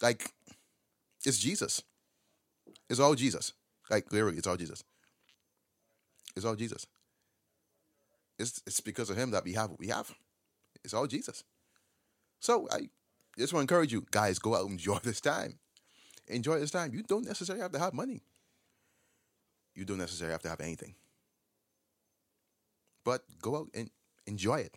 Like, 0.01 0.31
it's 1.25 1.39
Jesus. 1.39 1.83
It's 2.91 3.01
all 3.01 3.15
Jesus. 3.15 3.53
Like, 3.91 4.13
literally, 4.13 4.39
it's 4.39 4.47
all 4.47 4.57
Jesus. 4.57 4.85
It's 6.37 6.45
all 6.45 6.57
Jesus. 6.57 6.87
It's, 8.39 8.63
it's 8.67 8.81
because 8.81 9.11
of 9.11 9.17
him 9.17 9.31
that 9.31 9.45
we 9.45 9.53
have 9.53 9.71
what 9.71 9.79
we 9.79 9.89
have. 9.89 10.13
It's 10.85 10.95
all 10.95 11.07
Jesus. 11.07 11.45
So 12.41 12.67
I 12.71 12.89
just 13.39 13.53
want 13.53 13.67
to 13.69 13.75
encourage 13.75 13.93
you, 13.93 14.05
guys, 14.11 14.39
go 14.39 14.55
out 14.55 14.63
and 14.63 14.73
enjoy 14.73 14.99
this 15.03 15.21
time. 15.21 15.59
Enjoy 16.29 16.59
this 16.59 16.71
time. 16.71 16.95
You 16.95 17.03
don't 17.03 17.25
necessarily 17.25 17.63
have 17.63 17.73
to 17.73 17.79
have 17.79 17.95
money 17.95 18.23
you 19.75 19.85
don't 19.85 19.99
necessarily 19.99 20.33
have 20.33 20.43
to 20.43 20.49
have 20.49 20.61
anything. 20.61 20.95
But 23.05 23.23
go 23.41 23.57
out 23.57 23.69
and 23.75 23.91
enjoy 24.27 24.61
it. 24.61 24.75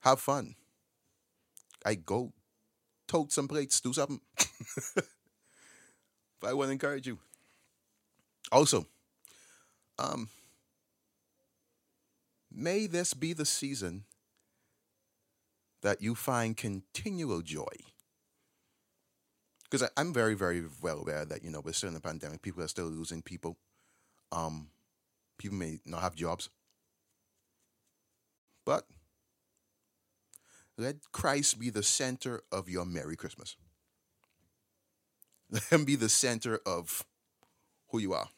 Have 0.00 0.20
fun. 0.20 0.54
I 1.84 1.94
go 1.94 2.32
tote 3.08 3.32
some 3.32 3.48
plates, 3.48 3.80
do 3.80 3.92
something. 3.92 4.20
but 6.40 6.50
I 6.50 6.52
want 6.52 6.68
to 6.68 6.72
encourage 6.72 7.06
you. 7.06 7.18
Also, 8.52 8.86
um, 9.98 10.28
may 12.52 12.86
this 12.86 13.14
be 13.14 13.32
the 13.32 13.46
season 13.46 14.04
that 15.82 16.00
you 16.00 16.14
find 16.14 16.56
continual 16.56 17.42
joy 17.42 17.64
because 19.70 19.88
I'm 19.96 20.12
very, 20.12 20.34
very 20.34 20.64
well 20.82 20.98
aware 20.98 21.24
that 21.24 21.44
you 21.44 21.50
know 21.50 21.60
we're 21.60 21.72
still 21.72 21.90
in 21.90 21.96
a 21.96 22.00
pandemic. 22.00 22.42
People 22.42 22.62
are 22.62 22.68
still 22.68 22.86
losing 22.86 23.22
people. 23.22 23.56
Um, 24.32 24.68
people 25.38 25.58
may 25.58 25.78
not 25.86 26.02
have 26.02 26.14
jobs, 26.14 26.50
but 28.66 28.84
let 30.76 30.96
Christ 31.12 31.58
be 31.58 31.70
the 31.70 31.82
center 31.82 32.42
of 32.50 32.68
your 32.68 32.84
Merry 32.84 33.16
Christmas. 33.16 33.56
Let 35.50 35.64
Him 35.64 35.84
be 35.84 35.96
the 35.96 36.08
center 36.08 36.60
of 36.66 37.04
who 37.88 37.98
you 37.98 38.12
are. 38.12 38.28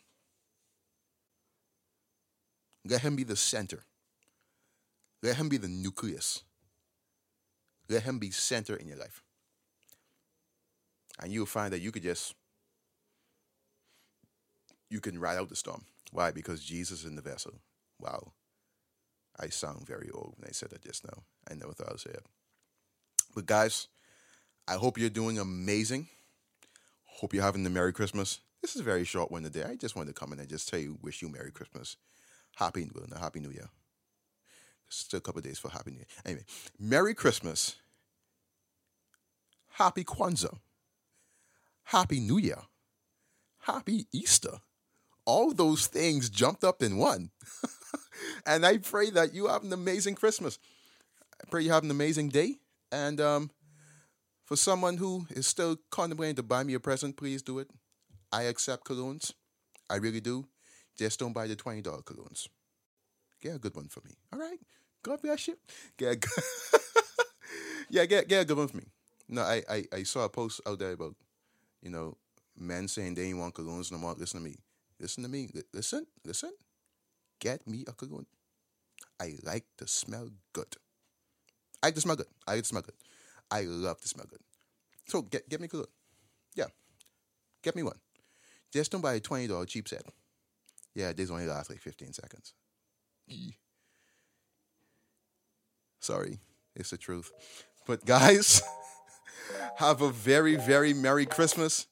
Let 2.85 3.03
Him 3.03 3.17
be 3.17 3.25
the 3.25 3.37
center. 3.37 3.85
Let 5.23 5.37
Him 5.37 5.49
be 5.49 5.57
the 5.57 5.69
nucleus. 5.69 6.43
Let 7.89 8.03
Him 8.05 8.19
be 8.19 8.31
center 8.31 8.77
in 8.77 8.89
your 8.89 8.99
life 8.99 9.23
and 11.23 11.33
you'll 11.33 11.47
find 11.47 11.73
that 11.73 11.81
you 11.81 11.93
could 11.93 12.03
just 12.03 12.35
you 14.91 15.01
can 15.01 15.19
ride 15.19 15.39
out 15.39 15.49
the 15.49 15.57
storm. 15.57 15.85
Why? 16.11 16.33
Because 16.33 16.63
Jesus 16.63 17.01
is 17.01 17.07
in 17.07 17.17
the 17.17 17.23
vessel. 17.23 17.55
Wow. 17.99 18.33
I 19.41 19.49
sound 19.49 19.87
very 19.87 20.11
old 20.13 20.35
when 20.37 20.49
I 20.49 20.53
said 20.53 20.71
that 20.71 20.83
just 20.83 21.05
now. 21.05 21.23
I 21.51 21.55
never 21.55 21.73
thought 21.73 21.91
I'd 21.91 22.01
say 22.01 22.11
it. 22.11 22.27
But 23.35 23.47
guys, 23.47 23.89
I 24.69 24.75
hope 24.75 24.99
you're 24.99 25.09
doing 25.09 25.39
amazing. 25.39 26.09
Hope 27.05 27.33
you're 27.33 27.43
having 27.43 27.63
the 27.63 27.71
Merry 27.71 27.95
Christmas. 27.95 28.41
This 28.61 28.75
is 28.75 28.83
a 28.83 28.85
very 28.85 29.05
short 29.05 29.31
one 29.31 29.45
today. 29.45 29.65
I 29.65 29.77
just 29.77 29.97
wanted 29.97 30.15
to 30.15 30.21
come 30.21 30.35
in 30.35 30.41
and 30.41 30.49
just 30.49 30.69
tell 30.69 30.79
you, 30.79 30.99
wish 31.01 31.23
you 31.23 31.31
Merry 31.31 31.51
Christmas. 31.51 31.97
Happy, 32.57 32.91
well, 32.95 33.07
no, 33.11 33.17
Happy 33.17 33.41
New 33.41 33.51
Year. 33.51 33.71
Still 34.93 35.19
a 35.19 35.21
couple 35.21 35.41
days 35.41 35.59
for 35.59 35.71
Happy 35.71 35.91
New 35.91 35.99
Year. 35.99 36.07
Anyway, 36.25 36.45
Merry 36.79 37.15
Christmas. 37.15 37.77
Happy 39.71 40.05
Kwanzaa. 40.05 40.59
Happy 41.85 42.21
New 42.21 42.39
Year, 42.39 42.59
Happy 43.59 44.07
Easter, 44.13 44.59
all 45.25 45.53
those 45.53 45.87
things 45.87 46.31
jumped 46.31 46.65
up 46.65 46.83
in 46.83 46.97
one. 46.97 47.31
and 48.47 48.65
I 48.65 48.79
pray 48.79 49.11
that 49.11 49.35
you 49.35 49.49
have 49.49 49.63
an 49.63 49.73
amazing 49.73 50.15
Christmas. 50.15 50.59
I 51.41 51.45
pray 51.51 51.63
you 51.63 51.71
have 51.71 51.85
an 51.85 51.91
amazing 51.91 52.31
day. 52.31 52.57
And 52.91 53.21
um, 53.21 53.51
for 54.45 54.57
someone 54.57 54.97
who 54.97 55.27
is 55.31 55.47
still 55.47 55.77
contemplating 55.91 56.37
to 56.37 56.43
buy 56.43 56.63
me 56.65 56.75
a 56.75 56.81
present, 56.81 57.17
please 57.17 57.43
do 57.43 57.59
it. 57.59 57.69
I 58.33 58.45
accept 58.45 58.87
colognes. 58.87 59.33
I 59.89 59.97
really 59.97 60.21
do. 60.21 60.47
Just 60.99 61.21
don't 61.21 61.33
buy 61.33 61.47
the 61.47 61.57
$20 61.57 61.83
colognes. 62.05 62.49
Get 63.41 63.57
a 63.57 63.59
good 63.59 63.77
one 63.77 63.89
for 63.89 64.01
me. 64.01 64.13
All 64.33 64.39
right. 64.39 64.59
Get 65.97 66.13
a 66.13 66.17
good 66.17 66.31
yeah, 67.91 68.05
get, 68.07 68.29
get 68.29 68.43
a 68.43 68.45
good 68.45 68.57
one 68.57 68.69
for 68.69 68.77
me. 68.77 68.85
No, 69.29 69.43
I, 69.43 69.63
I, 69.69 69.85
I 69.93 70.03
saw 70.03 70.25
a 70.25 70.29
post 70.29 70.61
out 70.67 70.79
there 70.79 70.93
about, 70.93 71.15
you 71.83 71.91
know, 71.91 72.17
men 72.57 72.89
saying 72.89 73.15
they 73.15 73.25
ain't 73.25 73.39
want 73.39 73.55
colognes 73.55 73.91
no 73.91 73.99
more. 73.99 74.15
Listen 74.15 74.41
to 74.41 74.45
me. 74.45 74.57
Listen 75.01 75.23
to 75.25 75.29
me. 75.29 75.49
Listen, 75.73 76.07
listen. 76.25 76.53
Get 77.41 77.67
me 77.67 77.85
a 77.89 77.93
cologne. 77.93 78.27
I 79.21 79.35
like 79.43 79.65
to 79.79 79.87
smell 79.89 80.29
good. 80.53 80.77
I 81.83 81.89
like 81.89 81.95
to 81.97 82.01
smell 82.01 82.17
good. 82.17 82.27
I 82.47 82.55
like 82.55 82.63
to 82.63 82.69
smell 82.69 82.83
good. 82.83 82.95
I 83.51 83.63
love 83.63 84.01
to 84.01 84.09
smell 84.09 84.27
good. 84.29 84.41
So 85.07 85.23
get 85.23 85.49
get 85.49 85.61
me 85.61 85.67
a 85.67 85.69
cologne. 85.69 85.87
Yeah. 86.55 86.67
Get 87.63 87.77
me 87.77 87.83
one. 87.83 87.99
Just 88.73 88.93
don't 88.93 89.01
buy 89.01 89.15
a 89.15 89.21
$20 89.21 89.67
cheap 89.69 89.89
set. 89.89 90.03
Yeah, 90.95 91.13
these 91.13 91.31
only 91.31 91.47
lasts 91.47 91.71
like 91.71 91.81
15 91.81 92.13
seconds. 92.13 92.55
Sorry, 96.03 96.41
it's 96.75 96.91
the 96.91 96.97
truth. 96.97 97.31
But 97.87 98.05
guys, 98.05 98.61
have 99.77 100.03
a 100.03 100.11
very, 100.11 100.57
very 100.57 100.93
Merry 100.93 101.25
Christmas. 101.25 101.87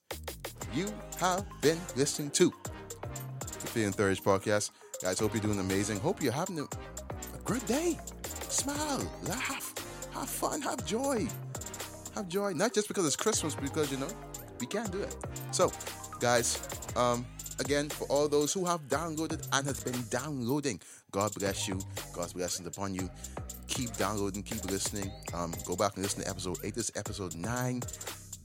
You 0.75 0.89
have 1.21 1.47
been 1.63 1.79
listening 1.95 2.33
to 2.33 2.53
the 3.41 3.67
Feeling 3.69 3.93
Third 3.93 4.19
podcast. 4.19 4.73
Guys, 5.01 5.21
hope 5.21 5.33
you're 5.33 5.41
doing 5.41 5.61
amazing. 5.61 6.01
Hope 6.01 6.21
you're 6.21 6.33
having 6.33 6.59
a, 6.59 6.65
a 6.65 7.39
good 7.45 7.65
day. 7.67 7.97
Smile, 8.49 9.09
laugh, 9.29 9.75
have 10.13 10.29
fun, 10.29 10.61
have 10.63 10.85
joy. 10.85 11.29
Have 12.17 12.29
joy. 12.29 12.53
Not 12.53 12.75
just 12.75 12.89
because 12.89 13.07
it's 13.07 13.15
Christmas, 13.15 13.55
because 13.55 13.93
you 13.93 13.99
know, 13.99 14.09
we 14.59 14.67
can't 14.67 14.91
do 14.91 15.03
it. 15.03 15.17
So, 15.53 15.71
guys, 16.19 16.61
um, 16.97 17.25
again, 17.61 17.89
for 17.89 18.09
all 18.09 18.27
those 18.27 18.53
who 18.53 18.65
have 18.65 18.81
downloaded 18.89 19.47
and 19.53 19.67
has 19.69 19.85
been 19.85 20.03
downloading, 20.11 20.81
God 21.13 21.33
bless 21.35 21.69
you. 21.69 21.79
God's 22.13 22.33
blessings 22.33 22.67
upon 22.67 22.93
you. 22.93 23.09
Keep 23.71 23.97
downloading, 23.97 24.43
keep 24.43 24.65
listening. 24.65 25.11
Um, 25.33 25.55
go 25.65 25.77
back 25.77 25.95
and 25.95 26.03
listen 26.03 26.23
to 26.23 26.29
episode 26.29 26.59
eight. 26.65 26.75
This 26.75 26.91
is 26.91 26.97
episode 26.97 27.37
nine, 27.37 27.83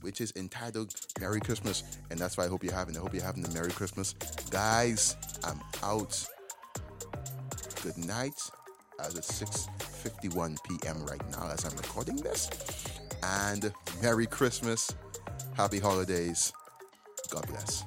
which 0.00 0.20
is 0.20 0.32
entitled 0.36 0.94
Merry 1.20 1.40
Christmas. 1.40 1.82
And 2.10 2.18
that's 2.18 2.38
why 2.38 2.44
I 2.44 2.48
hope 2.48 2.62
you're 2.62 2.72
having. 2.72 2.96
I 2.96 3.00
hope 3.00 3.12
you're 3.12 3.24
having 3.24 3.44
a 3.44 3.50
Merry 3.50 3.72
Christmas. 3.72 4.14
Guys, 4.50 5.16
I'm 5.44 5.60
out. 5.82 6.24
Good 7.82 7.98
night. 7.98 8.40
As 9.00 9.14
it's 9.16 9.42
6:51 9.42 10.56
p.m. 10.64 11.04
right 11.04 11.30
now 11.32 11.50
as 11.50 11.64
I'm 11.64 11.76
recording 11.76 12.16
this. 12.16 12.48
And 13.22 13.72
Merry 14.00 14.26
Christmas. 14.26 14.94
Happy 15.54 15.80
holidays. 15.80 16.52
God 17.30 17.46
bless. 17.48 17.84